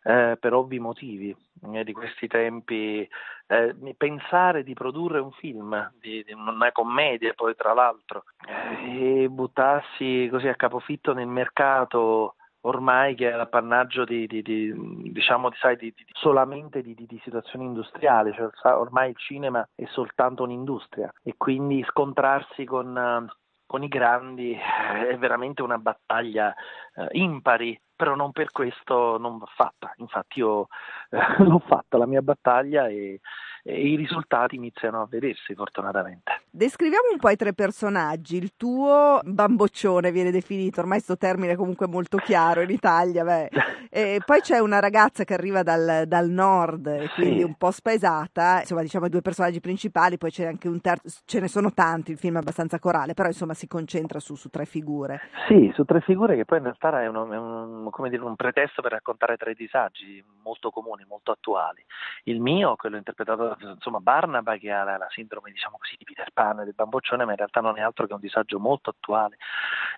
eh, 0.05 0.35
per 0.37 0.53
ovvi 0.53 0.79
motivi 0.79 1.33
eh, 1.71 1.83
di 1.85 1.93
questi 1.93 2.27
tempi, 2.27 3.07
eh, 3.47 3.75
pensare 3.95 4.63
di 4.63 4.73
produrre 4.73 5.19
un 5.19 5.31
film, 5.31 5.93
di, 5.97 6.21
di 6.25 6.33
una 6.33 6.73
commedia 6.73 7.31
poi 7.33 7.55
tra 7.55 7.73
l'altro, 7.73 8.25
eh, 8.45 9.23
e 9.23 9.29
buttarsi 9.29 10.27
così 10.29 10.49
a 10.49 10.55
capofitto 10.55 11.13
nel 11.13 11.27
mercato 11.27 12.35
ormai 12.65 13.15
che 13.15 13.31
è 13.31 13.35
l'appannaggio 13.35 14.03
di, 14.03 14.27
di- 14.27 14.41
di- 14.41 15.11
diciamo 15.11 15.49
di, 15.49 15.55
sai, 15.57 15.93
solamente 16.11 16.81
di, 16.81 16.95
situazioni 17.23 17.65
industriali, 17.65 18.33
cioè 18.33 18.49
ormai 18.73 19.09
il 19.11 19.17
cinema 19.17 19.65
è 19.73 19.85
soltanto 19.85 20.43
un'industria 20.43 21.09
e 21.23 21.35
quindi 21.37 21.81
scontrarsi 21.87 22.65
con, 22.65 22.97
eh, 22.97 23.33
con 23.73 23.81
i 23.81 23.87
grandi 23.87 24.51
eh, 24.51 25.07
è 25.09 25.17
veramente 25.17 25.63
una 25.63 25.79
battaglia 25.79 26.53
eh, 26.93 27.07
impari, 27.13 27.75
però 27.95 28.13
non 28.13 28.31
per 28.31 28.51
questo 28.51 29.17
non 29.17 29.39
va 29.39 29.47
fatta. 29.47 29.91
Infatti 29.97 30.37
io 30.37 30.67
eh, 31.09 31.17
l'ho 31.43 31.57
fatta 31.57 31.97
la 31.97 32.05
mia 32.05 32.21
battaglia 32.21 32.87
e, 32.87 32.93
e 32.93 33.21
i 33.65 33.95
risultati 33.95 34.55
iniziano 34.55 35.01
a 35.01 35.07
vedersi 35.09 35.53
fortunatamente. 35.55 36.41
Descriviamo 36.49 37.05
un 37.11 37.17
po' 37.19 37.29
i 37.29 37.35
tre 37.35 37.53
personaggi. 37.53 38.35
Il 38.37 38.53
tuo 38.57 39.19
bamboccione 39.23 40.11
viene 40.11 40.31
definito, 40.31 40.81
ormai 40.81 40.97
questo 40.97 41.17
termine 41.17 41.53
è 41.53 41.55
comunque 41.55 41.87
molto 41.87 42.17
chiaro 42.17 42.61
in 42.61 42.69
Italia. 42.69 43.23
beh. 43.23 43.49
E 43.93 44.21
poi 44.25 44.41
c'è 44.41 44.57
una 44.57 44.79
ragazza 44.79 45.23
che 45.23 45.35
arriva 45.35 45.61
dal, 45.61 46.05
dal 46.07 46.27
nord 46.27 47.13
quindi 47.13 47.37
Sì. 47.37 47.43
un 47.43 47.53
po' 47.53 47.69
spaesata. 47.69 48.61
Insomma, 48.61 48.81
diciamo 48.81 49.05
i 49.05 49.09
due 49.09 49.21
personaggi 49.21 49.59
principali, 49.59 50.17
poi 50.17 50.31
c'è 50.31 50.47
anche 50.47 50.67
un 50.67 50.81
terzo, 50.81 51.21
ce 51.25 51.39
ne 51.39 51.47
sono 51.47 51.71
tanti, 51.73 52.09
il 52.11 52.17
film 52.17 52.37
è 52.37 52.39
abbastanza 52.39 52.79
corale, 52.79 53.13
però 53.13 53.27
insomma 53.27 53.53
si 53.53 53.67
concentra 53.67 54.19
su, 54.19 54.33
su 54.33 54.49
tre 54.49 54.65
figure. 54.65 55.21
Sì, 55.47 55.71
su 55.75 55.83
tre 55.85 56.01
figure 56.01 56.35
che 56.35 56.43
poi 56.43 56.57
in 56.57 56.63
realtà 56.63 57.03
è, 57.03 57.07
uno- 57.07 57.31
è 57.31 57.37
un, 57.37 57.87
come 57.91 58.09
dire, 58.09 58.23
un 58.23 58.35
pretesto 58.35 58.81
per 58.81 58.93
raccontare 58.93 59.37
tre 59.37 59.53
disagi 59.53 60.23
molto 60.41 60.71
comuni, 60.71 61.05
molto 61.07 61.29
attuali. 61.31 61.85
Il 62.23 62.39
mio, 62.41 62.75
quello 62.75 62.97
interpretato 62.97 63.52
insomma, 63.59 63.99
Barnaba, 63.99 64.57
che 64.57 64.71
ha 64.71 64.83
la, 64.83 64.97
la 64.97 65.07
sindrome 65.09 65.51
diciamo 65.51 65.77
così, 65.77 65.95
di 65.97 66.03
Peter 66.05 66.29
Pan 66.33 66.59
e 66.59 66.63
del 66.65 66.73
bamboccione, 66.73 67.25
ma 67.25 67.31
in 67.31 67.37
realtà 67.37 67.61
non 67.61 67.77
è 67.77 67.81
altro 67.81 68.07
che 68.07 68.13
un 68.13 68.19
disagio 68.19 68.59
molto 68.59 68.89
attuale. 68.89 69.37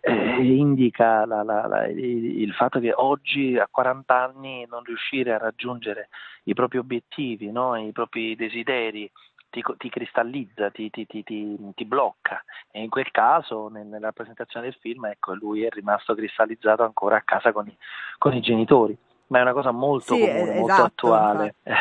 Eh, 0.02 0.42
indica 0.44 1.26
la- 1.26 1.44
la- 1.44 1.88
il, 1.88 2.42
il 2.42 2.54
fatto 2.54 2.80
che 2.80 2.94
oggi, 2.94 3.58
a 3.58 3.68
40 3.70 4.24
anni, 4.24 4.66
non 4.70 4.84
riuscire 4.84 5.34
a 5.34 5.38
raggiungere 5.38 6.10
i 6.44 6.54
propri 6.54 6.78
obiettivi, 6.78 7.52
no? 7.52 7.76
i 7.76 7.92
propri 7.92 8.36
desideri, 8.36 9.10
ti, 9.50 9.64
ti 9.78 9.90
cristallizza, 9.90 10.70
ti, 10.70 10.90
ti- 10.90 11.06
ti- 11.06 11.24
ti- 11.24 11.58
ti 11.74 11.86
blocca. 11.86 12.44
E 12.72 12.82
in 12.84 12.90
quel 12.90 13.10
caso 13.12 13.70
nel- 13.70 13.88
nella 13.88 14.12
presentazione 14.12 14.66
del 14.68 14.78
film 14.80 15.06
ecco, 15.06 15.34
lui 15.34 15.64
è 15.64 15.70
rimasto 15.70 16.14
cristallizzato 16.14 16.84
ancora 16.84 17.16
a 17.18 17.22
casa 17.22 17.52
con 17.52 17.68
i, 17.68 17.78
con 18.18 18.34
i 18.34 18.42
genitori. 18.42 18.98
Ma 19.28 19.40
è 19.40 19.42
una 19.42 19.54
cosa 19.54 19.72
molto 19.72 20.14
Sì, 20.14 20.20
comune, 20.20 20.52
eh, 20.52 20.56
molto 20.60 20.74
esatto, 20.74 21.14
attuale. 21.14 21.56
Eh, 21.64 21.74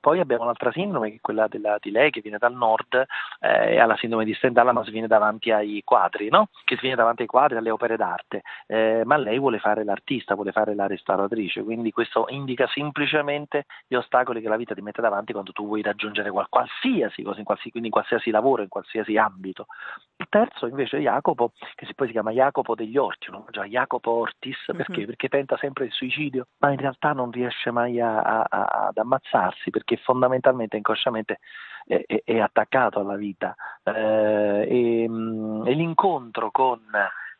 poi 0.00 0.20
abbiamo 0.20 0.42
un'altra 0.44 0.70
sindrome 0.72 1.10
che 1.10 1.16
è 1.16 1.20
quella 1.20 1.46
della- 1.48 1.78
di 1.80 1.90
lei 1.90 2.10
che 2.10 2.20
viene 2.20 2.38
dal 2.38 2.54
nord 2.54 3.04
eh, 3.40 3.78
ha 3.78 3.86
la 3.86 3.96
sindrome 3.96 4.24
di 4.24 4.34
Stendhal 4.34 4.72
ma 4.72 4.84
si 4.84 4.90
viene 4.90 5.06
davanti 5.06 5.50
ai 5.50 5.82
quadri 5.84 6.28
no? 6.28 6.48
che 6.64 6.74
si 6.76 6.82
viene 6.82 6.96
davanti 6.96 7.22
ai 7.22 7.28
quadri, 7.28 7.56
alle 7.56 7.70
opere 7.70 7.96
d'arte 7.96 8.42
eh, 8.66 9.02
ma 9.04 9.16
lei 9.16 9.38
vuole 9.38 9.58
fare 9.58 9.84
l'artista, 9.84 10.34
vuole 10.34 10.52
fare 10.52 10.74
la 10.74 10.86
restauratrice 10.86 11.62
quindi 11.62 11.90
questo 11.90 12.26
indica 12.28 12.66
semplicemente 12.68 13.64
gli 13.86 13.94
ostacoli 13.94 14.40
che 14.40 14.48
la 14.48 14.56
vita 14.56 14.74
ti 14.74 14.80
mette 14.82 15.00
davanti 15.00 15.32
quando 15.32 15.52
tu 15.52 15.66
vuoi 15.66 15.82
raggiungere 15.82 16.30
qual- 16.30 16.48
qualsiasi 16.48 17.22
cosa, 17.22 17.38
in 17.38 17.44
qualsiasi, 17.44 17.70
quindi 17.70 17.88
in 17.88 17.94
qualsiasi 17.94 18.30
lavoro, 18.30 18.62
in 18.62 18.68
qualsiasi 18.68 19.16
ambito. 19.16 19.66
Il 20.16 20.26
terzo 20.28 20.66
invece 20.66 20.98
è 20.98 21.00
Jacopo, 21.00 21.52
che 21.74 21.86
si- 21.86 21.94
poi 21.94 22.06
si 22.06 22.12
chiama 22.12 22.30
Jacopo 22.32 22.74
degli 22.74 22.96
Orti, 22.96 23.30
no? 23.30 23.44
Già 23.50 23.64
Jacopo 23.64 24.10
Ortis, 24.10 24.56
perché? 24.66 25.00
Mhm. 25.00 25.06
Perché 25.06 25.28
tenta 25.28 25.56
sempre 25.58 25.84
il 25.86 25.92
suicidio, 25.92 26.46
ma 26.58 26.70
in 26.70 26.78
realtà 26.78 27.12
non 27.12 27.30
riesce 27.30 27.70
mai 27.70 28.00
a- 28.00 28.20
a- 28.20 28.46
a- 28.48 28.86
ad 28.88 28.96
ammazzarsi, 28.98 29.70
perché 29.70 29.87
fondamentalmente, 29.96 30.76
inconsciamente, 30.76 31.38
è, 31.86 32.02
è- 32.06 32.22
è 32.24 32.38
attaccato 32.38 33.00
alla 33.00 33.16
vita. 33.16 33.54
Eh, 33.82 34.66
e, 34.68 35.08
mm, 35.08 35.66
e 35.66 35.72
l'incontro 35.72 36.50
con 36.50 36.80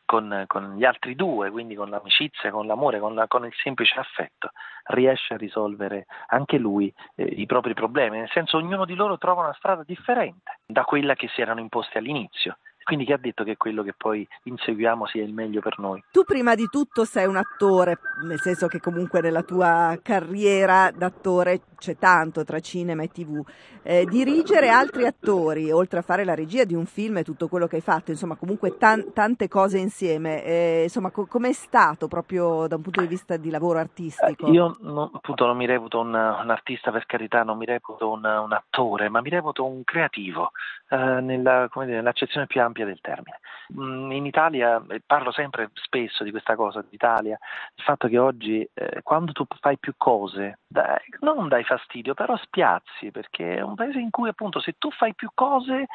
con, 0.09 0.45
con, 0.47 0.73
gli 0.75 0.85
altri 0.85 1.13
due, 1.13 1.51
quindi 1.51 1.75
con 1.75 1.91
l'amicizia, 1.91 2.49
con 2.49 2.65
l'amore, 2.65 2.99
con, 2.99 3.13
la, 3.13 3.27
con, 3.27 3.45
il 3.45 3.53
semplice 3.61 3.99
affetto, 3.99 4.49
riesce 4.85 5.35
a 5.35 5.37
risolvere 5.37 6.07
anche 6.29 6.57
lui 6.57 6.91
eh, 7.13 7.25
i 7.25 7.45
propri 7.45 7.75
problemi, 7.75 8.17
nel 8.17 8.29
senso 8.31 8.57
ognuno 8.57 8.85
di 8.85 8.95
loro 8.95 9.19
trova 9.19 9.43
una 9.43 9.53
strada 9.53 9.83
differente 9.83 10.61
da 10.65 10.83
quella 10.83 11.13
che 11.13 11.27
si 11.27 11.41
erano 11.41 11.59
imposti 11.59 11.99
all'inizio. 11.99 12.57
Quindi 12.89 13.05
chi 13.05 13.13
ha 13.13 13.19
detto 13.21 13.43
che 13.43 13.55
quello 13.55 13.83
che 13.83 13.93
poi 13.95 14.27
inseguiamo 14.45 15.05
sia 15.05 15.23
il 15.23 15.31
meglio 15.31 15.61
per 15.61 15.77
noi? 15.77 16.03
Tu 16.11 16.23
prima 16.23 16.55
di 16.55 16.65
tutto 16.71 17.05
sei 17.05 17.27
un 17.27 17.35
attore, 17.35 17.99
nel 18.23 18.39
senso 18.39 18.65
che 18.65 18.79
comunque 18.79 19.21
nella 19.21 19.43
tua 19.43 19.95
carriera 20.01 20.89
d'attore 20.89 21.61
c'è 21.77 21.97
tanto 21.97 22.43
tra 22.43 22.59
cinema 22.59 23.03
e 23.03 23.07
tv. 23.09 23.43
Eh, 23.83 24.05
dirigere 24.05 24.69
altri 24.69 25.05
attori, 25.05 25.71
oltre 25.71 25.99
a 25.99 26.01
fare 26.01 26.23
la 26.23 26.33
regia 26.35 26.63
di 26.63 26.73
un 26.73 26.85
film 26.85 27.17
e 27.17 27.23
tutto 27.23 27.47
quello 27.47 27.67
che 27.67 27.77
hai 27.77 27.81
fatto, 27.81 28.11
insomma 28.11 28.35
comunque 28.35 28.77
tan- 28.77 29.13
tante 29.13 29.47
cose 29.47 29.77
insieme, 29.77 30.43
eh, 30.43 30.83
insomma 30.83 31.11
co- 31.11 31.27
com'è 31.27 31.53
stato 31.53 32.07
proprio 32.07 32.67
da 32.67 32.75
un 32.75 32.81
punto 32.81 33.01
di 33.01 33.07
vista 33.07 33.37
di 33.37 33.49
lavoro 33.49 33.79
artistico? 33.79 34.47
Eh, 34.47 34.51
io 34.51 34.77
non, 34.81 35.11
appunto 35.13 35.45
non 35.45 35.55
mi 35.55 35.65
reputo 35.65 35.99
un, 35.99 36.07
un, 36.07 36.49
artista 36.49 36.91
per 36.91 37.05
carità, 37.05 37.43
non 37.43 37.57
mi 37.57 37.65
reputo 37.65 38.09
un, 38.09 38.25
un 38.25 38.51
attore, 38.51 39.09
ma 39.09 39.21
mi 39.21 39.29
reputo 39.29 39.63
un 39.65 39.83
creativo 39.83 40.51
eh, 40.89 40.97
nella, 40.97 41.69
dire, 41.73 41.85
nell'accezione 41.85 42.47
più 42.47 42.61
ampia 42.61 42.78
del 42.85 43.01
termine. 43.01 43.39
Mm, 43.79 44.11
in 44.11 44.25
Italia, 44.25 44.83
parlo 45.05 45.31
sempre 45.31 45.69
spesso 45.73 46.23
di 46.23 46.31
questa 46.31 46.55
cosa, 46.55 46.83
d'Italia, 46.87 47.37
il 47.75 47.83
fatto 47.83 48.07
che 48.07 48.17
oggi 48.17 48.67
eh, 48.73 49.01
quando 49.03 49.31
tu 49.31 49.45
fai 49.59 49.77
più 49.77 49.93
cose, 49.97 50.59
dai, 50.67 50.99
non 51.19 51.47
dai 51.47 51.63
fastidio, 51.63 52.13
però 52.13 52.35
spiazzi, 52.37 53.11
perché 53.11 53.57
è 53.57 53.61
un 53.61 53.75
paese 53.75 53.99
in 53.99 54.09
cui 54.09 54.29
appunto 54.29 54.59
se 54.59 54.75
tu 54.77 54.89
fai 54.91 55.13
più 55.13 55.29
cose 55.33 55.87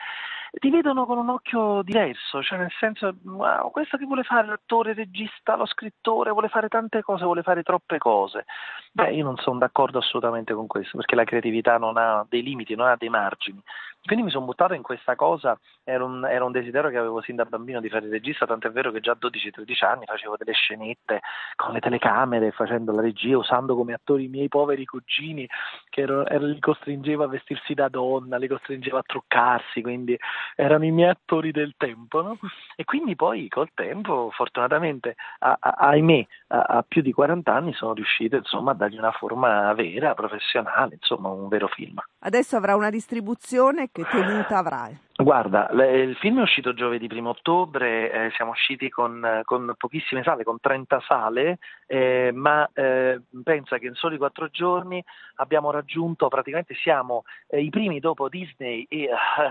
ti 0.59 0.71
vedono 0.71 1.07
con 1.07 1.19
un 1.19 1.29
occhio 1.31 1.83
diverso, 1.83 2.43
cioè 2.43 2.59
nel 2.59 2.73
senso, 2.79 3.15
wow, 3.25 3.71
questo 3.71 3.97
che 3.97 4.05
vuole 4.05 4.23
fare 4.23 4.47
l'attore, 4.47 4.91
il 4.91 4.97
regista, 4.97 5.57
lo 5.57 5.67
scrittore, 5.67 6.31
vuole 6.31 6.49
fare 6.49 6.69
tante 6.69 7.03
cose, 7.03 7.25
vuole 7.25 7.43
fare 7.43 7.63
troppe 7.63 7.99
cose. 7.99 8.45
Beh, 8.93 9.13
io 9.15 9.25
non 9.25 9.37
sono 9.37 9.59
d'accordo 9.59 9.99
assolutamente 9.99 10.55
con 10.55 10.67
questo, 10.67 10.97
perché 10.97 11.15
la 11.15 11.25
creatività 11.25 11.79
non 11.79 11.97
ha 11.97 12.25
dei 12.29 12.43
limiti, 12.43 12.75
non 12.75 12.87
ha 12.87 12.97
dei 12.97 13.09
margini. 13.09 13.61
Quindi 14.05 14.27
mi 14.27 14.31
sono 14.31 14.45
buttato 14.45 14.75
in 14.75 14.83
questa 14.83 15.17
cosa, 15.17 15.59
era 15.83 16.05
un, 16.05 16.27
era 16.27 16.45
un, 16.45 16.53
desiderio 16.53 16.91
che 16.91 16.99
avevo 16.99 17.23
sin 17.23 17.37
da 17.37 17.47
bambino 17.47 17.81
di 17.81 17.89
fare 17.89 18.05
il 18.05 18.11
regista, 18.11 18.45
tant'è 18.45 18.71
vero 18.71 18.93
che 18.93 19.01
già 19.01 19.13
a 19.13 19.19
12-13 19.19 19.85
anni 19.87 20.05
facevo 20.05 20.37
delle 20.37 20.53
scenette 20.53 21.21
con 21.57 21.73
le 21.73 21.81
telecamere, 21.81 22.51
facendo 22.51 22.93
la 22.93 23.01
regia, 23.01 23.39
usando 23.39 23.75
come 23.75 23.95
attori 23.95 24.25
i 24.25 24.29
miei 24.29 24.49
poveri 24.49 24.85
cugini, 24.85 25.49
che 25.89 26.03
ero, 26.03 26.27
ero, 26.27 26.45
li 26.45 26.61
costringevo 26.61 27.25
a 27.25 27.29
vestirsi 27.29 27.73
da 27.73 27.89
donna, 27.89 28.37
li 28.37 28.47
costringevo 28.47 28.99
a 28.99 29.03
truccarsi, 29.07 29.81
quindi 29.81 30.19
erano 30.55 30.85
i 30.85 30.91
miei 30.91 31.11
attori 31.11 31.51
del 31.51 31.75
tempo. 31.77 32.23
No? 32.23 32.39
E 32.77 32.85
quindi 32.85 33.15
poi 33.17 33.49
col 33.49 33.71
tempo, 33.75 34.31
fortunatamente, 34.33 35.17
a, 35.41 35.57
a, 35.59 35.71
ahimè, 35.71 36.27
a, 36.49 36.59
a, 36.61 36.85
più 36.87 37.03
di 37.03 37.13
40 37.13 37.53
anni 37.53 37.73
sono 37.75 37.95
riuscito 37.95 38.37
insomma, 38.37 38.73
a 38.73 38.75
dargli 38.75 38.99
una 38.99 39.13
forma 39.13 39.73
vera, 39.75 40.15
professionale, 40.15 40.95
insomma 40.95 41.29
un 41.29 41.49
vero 41.49 41.69
film. 41.69 42.01
Adesso 42.21 42.57
avrà 42.57 42.75
una 42.77 42.91
distribuzione 42.91 43.89
che 43.93 44.05
tenuta 44.05 44.59
avrai? 44.59 44.97
Guarda, 45.17 45.69
il 45.71 46.17
film 46.17 46.41
è 46.41 46.43
uscito 46.43 46.75
giovedì 46.75 47.07
1 47.09 47.29
ottobre, 47.29 48.11
eh, 48.11 48.31
siamo 48.35 48.51
usciti 48.51 48.89
con, 48.89 49.43
con, 49.45 49.73
pochissime 49.79 50.25
sale, 50.25 50.43
con 50.43 50.59
30 50.59 51.01
sale, 51.07 51.59
eh, 51.87 52.33
ma 52.35 52.69
eh, 52.75 53.21
pensa 53.45 53.79
che 53.79 53.87
in 53.87 53.95
soli 53.95 54.17
quattro 54.17 54.49
giorni 54.49 55.03
abbiamo 55.37 55.71
raggiunto, 55.71 56.27
praticamente 56.27 56.75
siamo 56.75 57.23
eh, 57.47 57.63
i 57.63 57.71
primi 57.71 58.01
dopo 58.01 58.29
Disney 58.29 58.87
e 58.89 59.03
eh, 59.05 59.11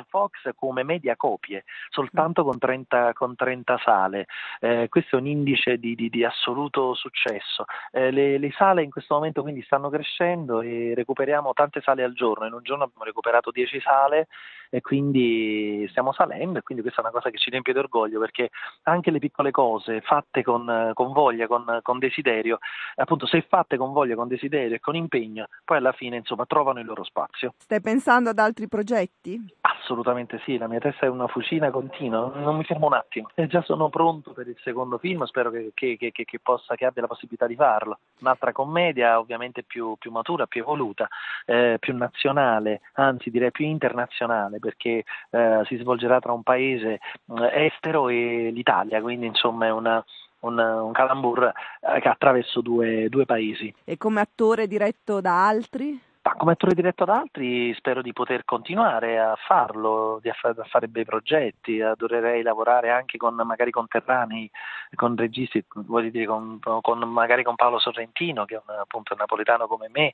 Fox 0.10 0.50
come 0.54 0.84
media 0.84 1.16
copie, 1.16 1.64
soltanto 1.92 2.44
con 2.44 2.58
30, 2.58 3.14
con 3.14 3.34
30 3.34 3.80
sale. 3.86 4.26
Eh, 4.60 4.88
questo 4.90 5.16
è 5.16 5.20
un 5.22 5.28
indice 5.28 5.78
di, 5.78 5.96
di, 5.96 6.10
di 6.10 6.26
assoluto 6.26 6.94
successo. 6.94 7.64
Le, 7.90 8.38
le, 8.38 8.52
sale 8.52 8.84
in 8.84 8.90
questo 8.90 9.16
momento 9.16 9.42
quindi 9.42 9.62
stanno 9.62 9.90
crescendo 9.90 10.60
e 10.60 10.92
recuperiamo 10.94 11.54
tante 11.54 11.80
sale 11.80 12.04
al 12.04 12.12
giorno, 12.12 12.48
in 12.48 12.54
un 12.54 12.64
giorno 12.64 12.84
abbiamo 12.84 13.06
recuperato 13.06 13.50
10 13.50 13.80
sale 13.80 14.28
e 14.70 14.82
quindi 14.82 15.53
stiamo 15.90 16.12
salendo 16.14 16.60
e 16.60 16.62
quindi 16.62 16.84
questa 16.84 17.02
è 17.02 17.04
una 17.04 17.14
cosa 17.14 17.30
che 17.30 17.38
ci 17.38 17.50
riempie 17.50 17.74
d'orgoglio 17.74 18.20
perché 18.20 18.50
anche 18.84 19.12
le 19.12 19.20
piccole 19.20 19.52
cose 19.52 20.02
fatte 20.02 20.44
con, 20.44 20.92
con 20.94 21.12
voglia, 21.12 21.48
con, 21.48 21.80
con, 21.82 22.00
desiderio, 22.00 22.60
appunto 22.96 23.26
se 23.26 23.46
fatte 23.48 23.78
con 23.78 23.92
voglia, 23.92 24.16
con 24.16 24.28
desiderio 24.28 24.76
e 24.76 24.80
con 24.80 24.96
impegno, 24.96 25.48
poi 25.64 25.78
alla 25.78 25.92
fine 25.92 26.18
insomma 26.18 26.46
trovano 26.46 26.80
il 26.80 26.86
loro 26.86 27.04
spazio. 27.04 27.54
Stai 27.58 27.82
pensando 27.82 28.30
ad 28.30 28.40
altri 28.40 28.68
progetti? 28.68 29.40
Assolutamente 29.62 30.40
sì, 30.46 30.58
la 30.58 30.68
mia 30.68 30.80
testa 30.80 31.06
è 31.06 31.10
una 31.10 31.28
fucina 31.28 31.70
continua, 31.70 32.32
non 32.36 32.56
mi 32.56 32.64
fermo 32.64 32.88
un 32.88 32.94
attimo. 32.94 33.30
E 33.34 33.48
già 33.48 33.62
sono 33.62 33.90
pronto 33.90 34.32
per 34.32 34.48
il 34.48 34.58
secondo 34.64 34.98
film, 34.98 35.24
spero 35.26 35.52
che, 35.52 35.72
che, 35.74 35.98
che, 35.98 36.12
che, 36.12 36.40
possa, 36.42 36.76
che 36.76 36.86
abbia 36.86 37.02
la 37.02 37.08
possibilità 37.08 37.48
di 37.48 37.56
farlo. 37.56 38.00
Un'altra 38.20 38.52
commedia 38.52 39.20
ovviamente 39.20 39.64
più, 39.64 39.96
più 39.98 40.12
matura, 40.12 40.48
più 40.48 40.62
evoluta, 40.62 41.08
eh, 41.46 41.78
più 41.80 41.96
nazionale, 41.96 42.82
anzi 42.94 43.30
direi 43.30 43.52
più 43.52 43.66
internazionale, 43.66 44.60
perché 44.60 45.04
eh, 45.30 45.43
si 45.66 45.78
svolgerà 45.78 46.20
tra 46.20 46.32
un 46.32 46.44
paese 46.44 47.00
eh, 47.40 47.66
estero 47.66 48.10
e 48.10 48.50
l'Italia, 48.52 49.02
quindi 49.02 49.26
insomma 49.26 49.68
è 49.68 49.72
una, 49.72 50.04
un, 50.42 50.58
un 50.58 50.92
calambur 50.92 51.52
eh, 51.82 52.00
che 52.00 52.08
attraverso 52.08 52.62
due, 52.62 53.08
due 53.10 53.26
paesi. 53.26 53.74
E 53.84 53.98
come 53.98 54.22
attore 54.22 54.68
diretto 54.68 55.22
da 55.22 55.48
altri? 55.48 56.00
Ma 56.26 56.36
come 56.36 56.54
attore 56.54 56.74
diretto 56.74 57.04
ad 57.04 57.10
altri 57.10 57.74
spero 57.74 58.02
di 58.02 58.14
poter 58.14 58.46
continuare 58.46 59.20
a 59.20 59.36
farlo, 59.36 60.20
di 60.22 60.30
a 60.30 60.34
fare 60.70 60.88
bei 60.88 61.04
progetti, 61.04 61.82
adorerei 61.82 62.42
lavorare 62.42 62.92
anche 62.92 63.18
con 63.18 63.36
magari 63.36 63.72
conterranei, 63.72 64.50
con 64.96 65.18
registi, 65.18 65.62
voglio 65.74 66.10
dire, 66.10 66.26
con, 66.26 66.60
con, 66.80 67.00
magari 67.00 67.44
con 67.44 67.56
Paolo 67.56 67.78
Sorrentino 67.78 68.46
che 68.46 68.56
è 68.56 68.62
un, 68.66 68.74
appunto 68.74 69.16
napoletano 69.16 69.68
come 69.68 69.90
me, 69.92 70.14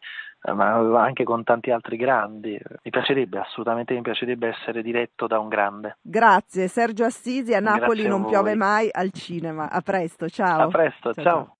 ma 0.51 0.99
anche 0.99 1.23
con 1.23 1.43
tanti 1.43 1.69
altri 1.69 1.95
grandi. 1.95 2.59
Mi 2.81 2.89
piacerebbe, 2.89 3.37
assolutamente 3.37 3.93
mi 3.93 4.01
piacerebbe 4.01 4.47
essere 4.47 4.81
diretto 4.81 5.27
da 5.27 5.37
un 5.37 5.47
grande. 5.47 5.97
Grazie, 6.01 6.67
Sergio 6.69 7.05
Assisi 7.05 7.53
a 7.53 7.59
Napoli 7.59 8.07
non 8.07 8.25
piove 8.25 8.55
mai 8.55 8.89
al 8.91 9.11
cinema. 9.11 9.69
A 9.69 9.81
presto, 9.81 10.27
ciao. 10.27 10.61
A 10.61 10.67
presto, 10.69 11.13
ciao. 11.13 11.23
ciao. 11.23 11.53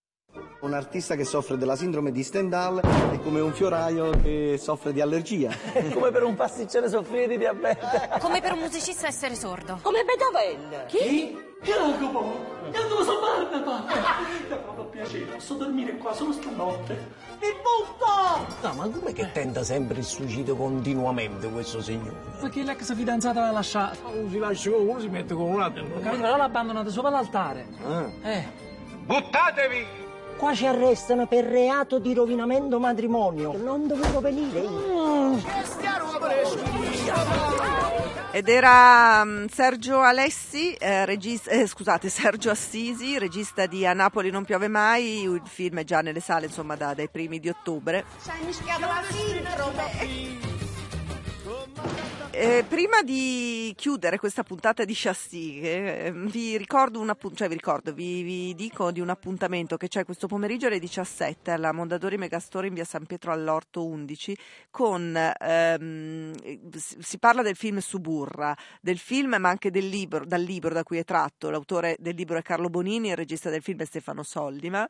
Un 0.62 0.74
artista 0.74 1.16
che 1.16 1.24
soffre 1.24 1.58
della 1.58 1.78
sindrome 1.78 2.12
di 2.12 2.22
Stendhal 2.22 2.82
è 2.82 3.20
come 3.22 3.40
un 3.40 3.54
fioraio 3.54 4.10
che 4.22 4.60
soffre 4.62 4.92
di 4.92 5.00
allergia. 5.00 5.52
È 5.72 5.88
come 5.94 6.12
per 6.12 6.24
un 6.24 6.36
pasticcere 6.36 6.90
soffrire 6.90 7.28
di 7.30 7.38
diabete. 7.38 8.10
Come 8.20 8.42
per 8.42 8.52
un 8.52 8.60
musicista 8.60 9.08
essere 9.08 9.36
sordo. 9.36 9.80
Come 9.82 10.04
Beethoven. 10.04 10.86
Chi? 10.88 11.48
Jacopo! 11.64 12.58
Jacopo 12.72 13.04
Salvarna, 13.06 13.60
papà! 13.62 13.86
Mi 14.48 14.54
ha 14.54 14.58
proprio 14.58 14.84
piacere, 14.86 15.24
posso 15.32 15.54
dormire 15.54 15.96
qua 15.96 16.14
solo 16.14 16.34
stanotte. 16.34 16.94
Mi 17.40 17.48
butto! 17.54 18.68
No, 18.68 18.74
ma 18.74 18.90
come 18.90 19.14
che 19.14 19.32
tenta 19.32 19.64
sempre 19.64 20.00
il 20.00 20.06
suicidio 20.06 20.58
continuamente 20.58 21.48
questo 21.48 21.82
signore? 21.82 22.18
Perché 22.42 22.64
l'ex 22.64 22.94
fidanzata 22.94 23.40
l'ha 23.40 23.52
lasciata. 23.52 23.96
Non 24.14 24.30
si 24.30 24.38
lascia 24.38 24.76
uno, 24.76 25.00
si 25.00 25.08
mette 25.08 25.34
con 25.34 25.54
un 25.54 25.62
altro. 25.62 25.86
Capito, 26.02 26.22
l'ha 26.22 26.44
abbandonata 26.44 26.90
sopra 26.90 27.12
l'altare. 27.12 27.66
Ah. 27.88 28.10
Eh. 28.24 28.48
Buttatevi! 29.06 30.08
Qua 30.40 30.56
ci 30.56 30.66
arrestano 30.66 31.28
per 31.28 31.44
reato 31.44 32.00
di 32.00 32.14
rovinamento 32.14 32.80
matrimonio. 32.80 33.58
Non 33.58 33.88
dovevo 33.88 34.22
venire 34.22 34.60
io. 34.62 35.38
Ed 38.32 38.48
era 38.48 39.22
um, 39.22 39.48
Sergio 39.50 40.00
Alessi, 40.00 40.74
eh, 40.76 41.04
regista, 41.04 41.52
eh, 41.52 41.68
scusate, 41.68 42.08
Sergio 42.10 42.52
Assisi, 42.52 43.20
regista 43.20 43.66
di 43.66 43.86
A 43.86 43.92
Napoli 43.92 44.30
non 44.30 44.46
piove 44.46 44.70
mai, 44.70 45.24
il 45.24 45.42
film 45.44 45.80
è 45.80 45.84
già 45.84 46.00
nelle 46.00 46.22
sale 46.22 46.46
insomma 46.46 46.78
da, 46.78 46.94
dai 46.94 47.10
primi 47.10 47.40
di 47.40 47.50
ottobre. 47.50 48.06
Ci 48.24 48.30
hai 48.30 48.46
mischiato 48.46 48.86
la 48.86 49.04
sindrome. 49.10 50.50
Eh, 52.32 52.64
prima 52.70 53.02
di 53.02 53.74
chiudere 53.76 54.20
questa 54.20 54.44
puntata 54.44 54.86
di 54.86 54.94
Chassis, 54.96 55.64
eh, 55.64 56.12
vi 56.14 56.58
ricordo 56.58 57.00
un 57.00 57.10
appuntamento, 57.10 57.38
cioè 57.40 57.48
vi 57.48 57.56
ricordo, 57.56 57.92
vi, 57.92 58.22
vi, 58.22 58.54
dico 58.54 58.92
di 58.92 59.00
un 59.00 59.10
appuntamento 59.10 59.78
che 59.78 59.88
c'è 59.88 60.06
questo 60.06 60.28
pomeriggio 60.28 60.68
alle 60.68 60.78
17 60.78 61.50
alla 61.50 61.74
Mondadori 61.74 62.18
Megastore 62.18 62.68
in 62.68 62.76
via 62.76 62.84
San 62.86 63.08
Pietro 63.08 63.32
all'Orto 63.32 63.84
11 63.84 64.38
con, 64.70 65.34
ehm, 65.40 66.34
si 66.78 67.18
parla 67.18 67.42
del 67.42 67.56
film 67.56 67.80
Suburra, 67.80 68.56
del 68.80 69.00
film 69.00 69.36
ma 69.40 69.50
anche 69.50 69.72
del 69.72 69.88
libro, 69.88 70.24
dal 70.24 70.42
libro 70.42 70.72
da 70.72 70.84
cui 70.84 71.00
è 71.00 71.04
tratto, 71.04 71.50
l'autore 71.50 71.96
del 72.00 72.14
libro 72.14 72.38
è 72.38 72.44
Carlo 72.44 72.70
Bonini, 72.70 73.10
il 73.10 73.16
regista 73.16 73.50
del 73.50 73.64
film 73.64 73.80
è 73.80 73.86
Stefano 73.86 74.22
Soldima 74.22 74.88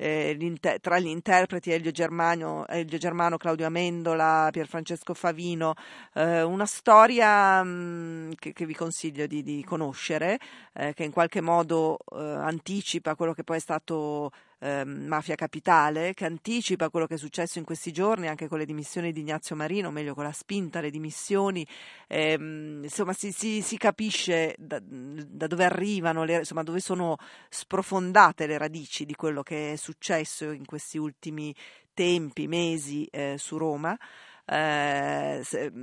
eh, 0.00 0.56
tra 0.80 0.98
gli 0.98 1.08
interpreti 1.08 1.70
Elio 1.72 1.90
Germano, 1.90 2.66
Elio 2.66 2.96
Germano, 2.96 3.36
Claudio 3.36 3.66
Amendola, 3.66 4.48
Pierfrancesco 4.50 5.12
Favino, 5.12 5.74
eh, 6.14 6.42
una 6.42 6.64
storia 6.64 7.62
mh, 7.62 7.68
mm, 7.68 8.30
che, 8.38 8.52
che, 8.54 8.64
vi 8.64 8.74
consiglio 8.74 9.26
di, 9.26 9.42
di 9.42 9.62
conoscere, 9.62 10.38
eh, 10.72 10.94
che 10.94 11.04
in 11.04 11.12
qualche 11.12 11.42
modo 11.42 11.98
eh, 12.12 12.18
anticipa 12.18 13.14
quello 13.14 13.34
che 13.34 13.44
poi 13.44 13.58
è 13.58 13.60
stato 13.60 14.30
eh, 14.60 14.84
Mafia 14.84 15.34
Capitale, 15.34 16.14
che 16.14 16.26
anticipa 16.26 16.90
quello 16.90 17.06
che 17.06 17.14
è 17.14 17.18
successo 17.18 17.58
in 17.58 17.64
questi 17.64 17.92
giorni 17.92 18.28
anche 18.28 18.48
con 18.48 18.58
le 18.58 18.66
dimissioni 18.66 19.12
di 19.12 19.20
Ignazio 19.20 19.56
Marino, 19.56 19.88
o 19.88 19.90
meglio 19.90 20.14
con 20.14 20.24
la 20.24 20.32
spinta 20.32 20.78
alle 20.78 20.90
dimissioni, 20.90 21.66
ehm, 22.06 22.84
insomma 22.84 23.12
si, 23.12 23.32
si, 23.32 23.62
si 23.62 23.76
capisce 23.76 24.54
da, 24.58 24.80
da, 24.82 25.46
dove 25.46 25.64
arrivano, 25.64 26.24
le, 26.24 26.38
insomma 26.38 26.62
dove 26.62 26.80
sono 26.80 27.16
sprofondate 27.48 28.46
le 28.46 28.58
radici 28.58 29.04
di 29.04 29.14
quello 29.14 29.42
che 29.42 29.72
è 29.72 29.76
successo 29.76 30.50
in 30.50 30.64
questi 30.64 30.98
ultimi 30.98 31.54
tempi, 31.94 32.46
mesi 32.46 33.06
eh, 33.06 33.36
su 33.38 33.56
Roma. 33.56 33.98
Eh, 34.46 35.42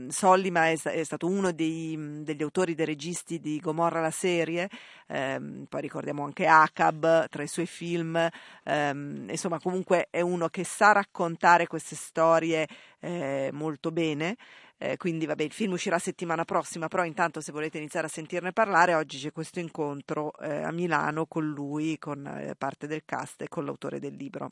Sollima 0.09 0.67
è, 0.67 0.77
è, 0.81 1.03
stato 1.03 1.27
uno 1.27 1.51
dei, 1.51 2.23
degli 2.23 2.41
autori, 2.41 2.75
dei 2.75 2.85
registi 2.85 3.39
di 3.39 3.59
Gomorra 3.59 4.01
la 4.01 4.11
serie, 4.11 4.69
ehm, 5.07 5.65
poi 5.69 5.81
ricordiamo 5.81 6.23
anche 6.23 6.45
Acab 6.47 7.27
tra 7.29 7.43
i 7.43 7.47
suoi 7.47 7.65
film, 7.65 8.27
ehm, 8.63 9.27
insomma 9.29 9.59
comunque 9.59 10.07
è 10.09 10.21
uno 10.21 10.47
che 10.49 10.63
sa 10.63 10.91
raccontare 10.91 11.67
queste 11.67 11.95
storie 11.95 12.67
eh, 12.99 13.49
molto 13.53 13.91
bene. 13.91 14.35
Eh, 14.79 14.95
quindi 14.97 15.25
vabbè, 15.25 15.43
il 15.43 15.51
film 15.51 15.71
uscirà 15.71 15.97
settimana 15.97 16.45
prossima, 16.45 16.87
però 16.87 17.03
intanto 17.03 17.41
se 17.41 17.51
volete 17.51 17.79
iniziare 17.79 18.05
a 18.07 18.09
sentirne 18.09 18.53
parlare, 18.53 18.93
oggi 18.93 19.17
c'è 19.17 19.31
questo 19.31 19.59
incontro 19.59 20.37
eh, 20.37 20.61
a 20.61 20.71
Milano 20.71 21.25
con 21.25 21.47
lui, 21.47 21.97
con 21.97 22.25
eh, 22.27 22.53
parte 22.55 22.85
del 22.85 23.01
cast 23.03 23.41
e 23.41 23.47
con 23.47 23.65
l'autore 23.65 23.99
del 23.99 24.13
libro. 24.13 24.51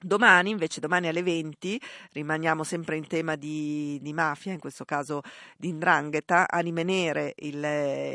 Domani, 0.00 0.50
invece, 0.50 0.78
domani 0.78 1.08
alle 1.08 1.24
20, 1.24 1.80
rimaniamo 2.12 2.62
sempre 2.62 2.96
in 2.96 3.08
tema 3.08 3.34
di, 3.34 3.98
di 4.00 4.12
mafia, 4.12 4.52
in 4.52 4.60
questo 4.60 4.84
caso 4.84 5.22
di 5.56 5.68
Indrangheta, 5.68 6.48
Anime 6.48 6.84
Nere, 6.84 7.34
il, 7.38 7.56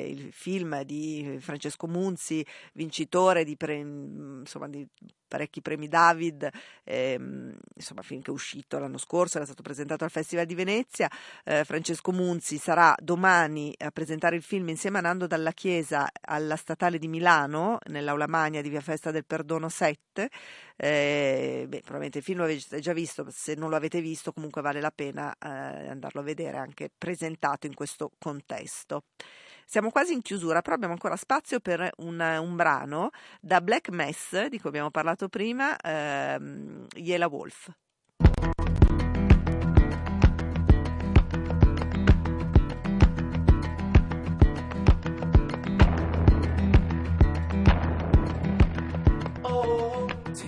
il 0.07 0.31
film 0.31 0.81
di 0.83 1.37
Francesco 1.41 1.85
Munzi, 1.87 2.45
vincitore 2.73 3.43
di, 3.43 3.57
pre, 3.57 3.75
insomma, 3.75 4.69
di 4.69 4.87
parecchi 5.33 5.63
premi 5.63 5.87
David, 5.87 6.47
ehm, 6.83 7.55
insomma 7.73 8.03
finché 8.03 8.29
è 8.29 8.33
uscito 8.33 8.77
l'anno 8.77 8.99
scorso, 8.99 9.37
era 9.37 9.47
stato 9.47 9.63
presentato 9.63 10.03
al 10.03 10.11
Festival 10.11 10.45
di 10.45 10.53
Venezia, 10.53 11.09
eh, 11.43 11.63
Francesco 11.63 12.11
Munzi 12.11 12.59
sarà 12.59 12.95
domani 13.01 13.73
a 13.79 13.89
presentare 13.89 14.35
il 14.35 14.43
film 14.43 14.69
insieme 14.69 14.99
a 14.99 15.01
Nando 15.01 15.25
Dalla 15.25 15.51
Chiesa 15.51 16.07
alla 16.21 16.55
Statale 16.55 16.99
di 16.99 17.07
Milano, 17.07 17.79
nell'Aula 17.87 18.27
Magna 18.27 18.61
di 18.61 18.69
Via 18.69 18.81
Festa 18.81 19.09
del 19.09 19.25
Perdono 19.25 19.69
7, 19.69 20.29
eh, 20.75 21.65
beh, 21.67 21.79
probabilmente 21.79 22.19
il 22.19 22.23
film 22.23 22.37
lo 22.37 22.43
avete 22.43 22.79
già 22.79 22.93
visto, 22.93 23.25
se 23.31 23.55
non 23.55 23.71
lo 23.71 23.75
avete 23.75 24.01
visto 24.01 24.33
comunque 24.33 24.61
vale 24.61 24.81
la 24.81 24.91
pena 24.91 25.33
eh, 25.33 25.47
andarlo 25.47 26.21
a 26.21 26.23
vedere 26.23 26.57
anche 26.57 26.91
presentato 26.95 27.65
in 27.65 27.73
questo 27.73 28.11
contesto. 28.19 29.05
Siamo 29.65 29.89
quasi 29.91 30.13
in 30.13 30.21
chiusura, 30.21 30.61
però 30.61 30.75
abbiamo 30.75 30.93
ancora 30.93 31.15
spazio 31.15 31.59
per 31.59 31.89
un, 31.97 32.19
un 32.19 32.55
brano 32.55 33.09
da 33.41 33.61
Black 33.61 33.89
Mess, 33.89 34.45
di 34.47 34.59
cui 34.59 34.69
abbiamo 34.69 34.91
parlato 34.91 35.29
prima, 35.29 35.75
ehm, 35.77 36.87
Yela 36.95 37.27
Wolf. 37.27 37.69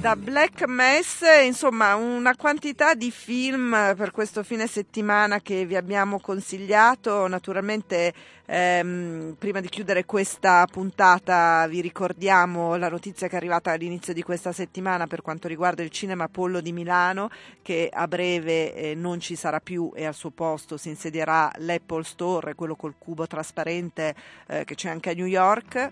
Da 0.05 0.15
Black 0.15 0.67
Mass, 0.67 1.23
insomma, 1.43 1.95
una 1.95 2.35
quantità 2.35 2.93
di 2.93 3.09
film 3.09 3.71
per 3.97 4.11
questo 4.11 4.43
fine 4.43 4.67
settimana 4.67 5.41
che 5.41 5.65
vi 5.65 5.75
abbiamo 5.75 6.19
consigliato. 6.19 7.25
Naturalmente, 7.25 8.13
ehm, 8.45 9.35
prima 9.39 9.61
di 9.61 9.67
chiudere 9.67 10.05
questa 10.05 10.67
puntata, 10.71 11.65
vi 11.65 11.81
ricordiamo 11.81 12.75
la 12.75 12.87
notizia 12.87 13.27
che 13.27 13.33
è 13.33 13.37
arrivata 13.37 13.71
all'inizio 13.71 14.13
di 14.13 14.21
questa 14.21 14.51
settimana 14.51 15.07
per 15.07 15.23
quanto 15.23 15.47
riguarda 15.47 15.81
il 15.81 15.89
Cinema 15.89 16.25
Apollo 16.25 16.61
di 16.61 16.71
Milano, 16.71 17.31
che 17.63 17.89
a 17.91 18.07
breve 18.07 18.75
eh, 18.75 18.93
non 18.93 19.19
ci 19.19 19.35
sarà 19.35 19.59
più 19.59 19.91
e 19.95 20.05
al 20.05 20.13
suo 20.13 20.29
posto 20.29 20.77
si 20.77 20.89
insedierà 20.89 21.51
l'Apple 21.57 22.03
Store, 22.03 22.53
quello 22.53 22.75
col 22.75 22.93
cubo 22.99 23.25
trasparente 23.25 24.13
eh, 24.49 24.65
che 24.65 24.75
c'è 24.75 24.87
anche 24.87 25.09
a 25.09 25.13
New 25.13 25.25
York 25.25 25.91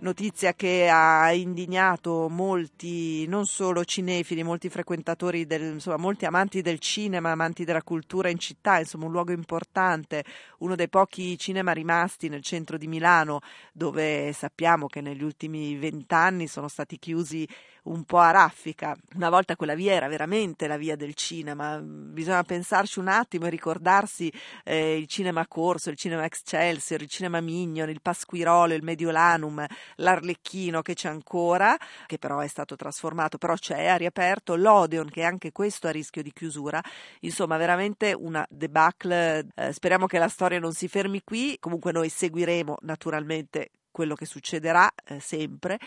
notizia 0.00 0.52
che 0.54 0.88
ha 0.88 1.32
indignato 1.32 2.28
molti, 2.28 3.26
non 3.26 3.46
solo 3.46 3.84
cinefili, 3.84 4.42
molti 4.42 4.68
frequentatori, 4.68 5.46
del, 5.46 5.62
insomma, 5.74 5.96
molti 5.96 6.26
amanti 6.26 6.60
del 6.60 6.78
cinema, 6.78 7.30
amanti 7.30 7.64
della 7.64 7.82
cultura 7.82 8.28
in 8.28 8.38
città, 8.38 8.78
insomma 8.78 9.06
un 9.06 9.12
luogo 9.12 9.32
importante, 9.32 10.24
uno 10.58 10.74
dei 10.74 10.88
pochi 10.88 11.38
cinema 11.38 11.72
rimasti 11.72 12.28
nel 12.28 12.42
centro 12.42 12.76
di 12.76 12.86
Milano, 12.86 13.40
dove 13.72 14.32
sappiamo 14.32 14.86
che 14.86 15.00
negli 15.00 15.22
ultimi 15.22 15.76
vent'anni 15.76 16.46
sono 16.46 16.68
stati 16.68 16.98
chiusi 16.98 17.46
un 17.86 18.04
po' 18.04 18.18
a 18.18 18.30
raffica. 18.30 18.96
Una 19.14 19.30
volta 19.30 19.56
quella 19.56 19.74
via 19.74 19.92
era 19.92 20.08
veramente 20.08 20.66
la 20.66 20.76
via 20.76 20.96
del 20.96 21.14
cinema, 21.14 21.78
bisogna 21.80 22.42
pensarci 22.42 22.98
un 22.98 23.08
attimo 23.08 23.46
e 23.46 23.50
ricordarsi 23.50 24.32
eh, 24.64 24.96
il 24.96 25.06
cinema 25.06 25.46
Corso, 25.46 25.90
il 25.90 25.96
cinema 25.96 26.24
Excelsior, 26.24 27.02
il 27.02 27.08
cinema 27.08 27.40
Mignon, 27.40 27.88
il 27.88 28.00
Pasquirolo, 28.00 28.74
il 28.74 28.82
Mediolanum, 28.82 29.64
l'Arlecchino 29.96 30.82
che 30.82 30.94
c'è 30.94 31.08
ancora, 31.08 31.76
che 32.06 32.18
però 32.18 32.40
è 32.40 32.48
stato 32.48 32.76
trasformato, 32.76 33.38
però 33.38 33.54
c'è, 33.54 33.86
ha 33.86 33.96
riaperto, 33.96 34.56
l'Odeon 34.56 35.08
che 35.08 35.22
anche 35.22 35.52
questo 35.52 35.86
a 35.86 35.90
rischio 35.90 36.22
di 36.22 36.32
chiusura, 36.32 36.82
insomma 37.20 37.56
veramente 37.56 38.12
una 38.12 38.46
debacle, 38.48 39.46
eh, 39.54 39.72
speriamo 39.72 40.06
che 40.06 40.18
la 40.18 40.28
storia 40.28 40.58
non 40.58 40.72
si 40.72 40.88
fermi 40.88 41.22
qui, 41.22 41.56
comunque 41.60 41.92
noi 41.92 42.08
seguiremo 42.08 42.78
naturalmente 42.82 43.70
quello 43.96 44.14
che 44.14 44.26
succederà 44.26 44.92
eh, 45.06 45.20
sempre 45.20 45.78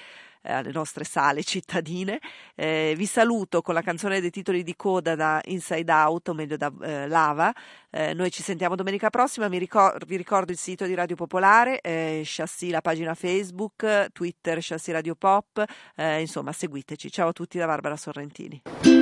alle 0.44 0.72
nostre 0.72 1.04
sale 1.04 1.44
cittadine. 1.44 2.20
Eh, 2.56 2.94
vi 2.96 3.06
saluto 3.06 3.62
con 3.62 3.74
la 3.74 3.82
canzone 3.82 4.22
dei 4.22 4.30
titoli 4.30 4.64
di 4.64 4.76
coda 4.76 5.16
da 5.16 5.42
Inside 5.46 5.92
Out, 5.92 6.30
o 6.30 6.34
meglio 6.34 6.58
da 6.58 6.72
eh, 6.82 7.08
Lava. 7.08 7.54
Eh, 7.90 8.14
noi 8.14 8.32
ci 8.32 8.44
sentiamo 8.44 8.76
domenica 8.76 9.10
prossima. 9.10 9.48
Ricor- 9.48 10.06
vi 10.06 10.16
ricordo 10.16 10.52
il 10.52 10.58
sito 10.58 10.86
di 10.86 10.94
Radio 10.94 11.16
Popolare, 11.16 11.82
eh, 11.82 12.22
Chassis, 12.24 12.72
la 12.72 12.82
pagina 12.82 13.14
Facebook, 13.16 14.12
Twitter, 14.12 14.60
Chassis 14.62 14.94
Radio 14.94 15.16
Pop. 15.16 15.64
Eh, 15.96 16.22
insomma, 16.22 16.52
seguiteci. 16.52 17.12
Ciao 17.12 17.30
a 17.30 17.34
tutti 17.34 17.58
da 17.58 17.66
Barbara 17.66 17.98
Sorrentini. 17.98 18.99